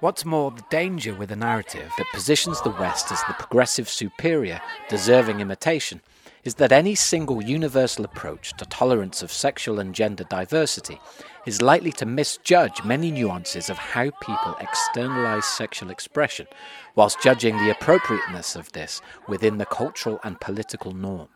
What's 0.00 0.24
more, 0.24 0.52
the 0.52 0.62
danger 0.70 1.12
with 1.12 1.32
a 1.32 1.36
narrative 1.36 1.90
that 1.98 2.06
positions 2.12 2.62
the 2.62 2.70
West 2.70 3.10
as 3.10 3.20
the 3.24 3.32
progressive 3.32 3.88
superior, 3.88 4.60
deserving 4.88 5.40
imitation, 5.40 6.00
is 6.44 6.54
that 6.56 6.72
any 6.72 6.94
single 6.94 7.42
universal 7.42 8.04
approach 8.04 8.52
to 8.56 8.64
tolerance 8.64 9.22
of 9.22 9.32
sexual 9.32 9.78
and 9.78 9.94
gender 9.94 10.24
diversity 10.24 11.00
is 11.46 11.62
likely 11.62 11.92
to 11.92 12.06
misjudge 12.06 12.84
many 12.84 13.10
nuances 13.10 13.70
of 13.70 13.78
how 13.78 14.10
people 14.20 14.56
externalize 14.60 15.44
sexual 15.44 15.90
expression, 15.90 16.46
whilst 16.94 17.22
judging 17.22 17.56
the 17.56 17.70
appropriateness 17.70 18.56
of 18.56 18.70
this 18.72 19.00
within 19.26 19.58
the 19.58 19.66
cultural 19.66 20.20
and 20.22 20.40
political 20.40 20.92
norm. 20.92 21.28